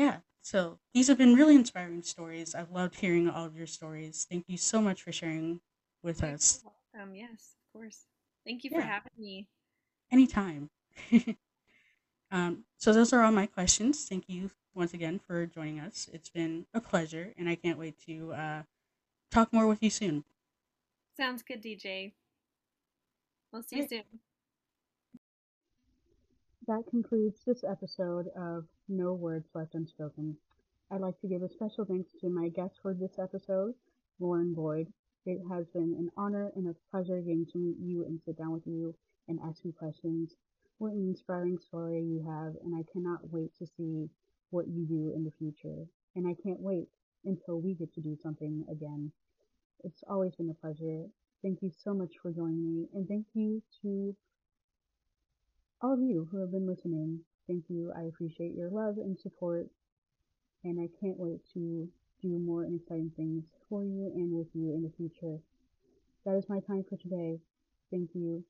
yeah. 0.00 0.16
So 0.40 0.78
these 0.94 1.08
have 1.08 1.18
been 1.18 1.34
really 1.34 1.54
inspiring 1.54 2.02
stories. 2.02 2.54
I've 2.54 2.70
loved 2.70 2.94
hearing 2.94 3.28
all 3.28 3.44
of 3.44 3.54
your 3.54 3.66
stories. 3.66 4.26
Thank 4.30 4.46
you 4.48 4.56
so 4.56 4.80
much 4.80 5.02
for 5.02 5.12
sharing 5.12 5.60
with 6.02 6.22
You're 6.22 6.32
us. 6.32 6.64
welcome. 6.94 7.14
Yes, 7.14 7.56
of 7.74 7.78
course. 7.78 8.06
Thank 8.46 8.64
you 8.64 8.70
for 8.70 8.80
having 8.80 9.12
me. 9.18 9.46
anytime. 10.10 10.70
um, 12.30 12.64
so 12.78 12.94
those 12.94 13.12
are 13.12 13.22
all 13.22 13.30
my 13.30 13.44
questions. 13.44 14.06
Thank 14.08 14.24
you 14.28 14.50
once 14.74 14.94
again 14.94 15.18
for 15.18 15.44
joining 15.44 15.80
us. 15.80 16.08
It's 16.14 16.30
been 16.30 16.64
a 16.72 16.80
pleasure, 16.80 17.34
and 17.36 17.46
I 17.46 17.54
can't 17.54 17.78
wait 17.78 17.98
to 18.06 18.32
uh, 18.32 18.62
talk 19.30 19.52
more 19.52 19.66
with 19.66 19.82
you 19.82 19.90
soon. 19.90 20.24
Sounds 21.14 21.42
good, 21.42 21.62
DJ. 21.62 22.12
We'll 23.52 23.62
see 23.62 23.76
you 23.76 23.88
soon. 23.88 24.04
That 26.66 26.86
concludes 26.90 27.42
this 27.44 27.64
episode 27.64 28.28
of 28.36 28.66
No 28.86 29.14
Words 29.14 29.48
Left 29.54 29.74
Unspoken. 29.74 30.36
I'd 30.90 31.00
like 31.00 31.18
to 31.20 31.26
give 31.26 31.42
a 31.42 31.48
special 31.48 31.86
thanks 31.86 32.12
to 32.20 32.28
my 32.28 32.48
guest 32.50 32.78
for 32.82 32.92
this 32.92 33.18
episode, 33.18 33.74
Lauren 34.18 34.52
Boyd. 34.52 34.92
It 35.24 35.40
has 35.48 35.66
been 35.68 35.94
an 35.98 36.10
honor 36.18 36.52
and 36.54 36.68
a 36.68 36.76
pleasure 36.90 37.20
getting 37.22 37.46
to 37.46 37.58
meet 37.58 37.78
you 37.78 38.04
and 38.04 38.20
sit 38.20 38.36
down 38.36 38.52
with 38.52 38.66
you 38.66 38.94
and 39.26 39.40
ask 39.40 39.64
you 39.64 39.72
questions. 39.72 40.34
What 40.78 40.92
an 40.92 41.08
inspiring 41.08 41.58
story 41.58 42.02
you 42.02 42.22
have, 42.28 42.54
and 42.62 42.74
I 42.74 42.84
cannot 42.92 43.32
wait 43.32 43.54
to 43.58 43.66
see 43.66 44.10
what 44.50 44.68
you 44.68 44.84
do 44.84 45.12
in 45.16 45.24
the 45.24 45.32
future. 45.38 45.86
And 46.14 46.26
I 46.26 46.34
can't 46.42 46.60
wait 46.60 46.88
until 47.24 47.60
we 47.60 47.74
get 47.74 47.92
to 47.94 48.00
do 48.02 48.16
something 48.22 48.66
again. 48.70 49.12
It's 49.82 50.04
always 50.08 50.34
been 50.34 50.50
a 50.50 50.54
pleasure. 50.54 51.06
Thank 51.42 51.62
you 51.62 51.70
so 51.70 51.94
much 51.94 52.12
for 52.20 52.32
joining 52.32 52.80
me, 52.80 52.88
and 52.92 53.08
thank 53.08 53.26
you 53.32 53.62
to 53.82 54.14
all 55.82 55.94
of 55.94 56.00
you 56.00 56.28
who 56.30 56.40
have 56.40 56.50
been 56.50 56.66
listening. 56.66 57.20
Thank 57.46 57.64
you. 57.68 57.92
I 57.96 58.02
appreciate 58.02 58.54
your 58.54 58.70
love 58.70 58.98
and 58.98 59.18
support, 59.18 59.66
and 60.62 60.78
I 60.78 60.88
can't 61.00 61.18
wait 61.18 61.40
to 61.54 61.88
do 62.22 62.38
more 62.38 62.64
exciting 62.64 63.12
things 63.16 63.44
for 63.68 63.82
you 63.84 64.12
and 64.14 64.32
with 64.32 64.48
you 64.54 64.74
in 64.74 64.82
the 64.82 64.92
future. 64.96 65.38
That 66.26 66.36
is 66.36 66.48
my 66.48 66.60
time 66.60 66.84
for 66.88 66.96
today. 66.96 67.38
Thank 67.90 68.10
you. 68.14 68.44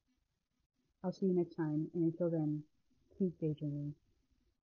I'll 1.05 1.13
see 1.13 1.27
you 1.27 1.35
next 1.35 1.55
time, 1.55 1.89
and 1.95 2.05
until 2.05 2.31
then, 2.31 2.63
keep 3.17 3.39
daydreaming. 3.41 3.95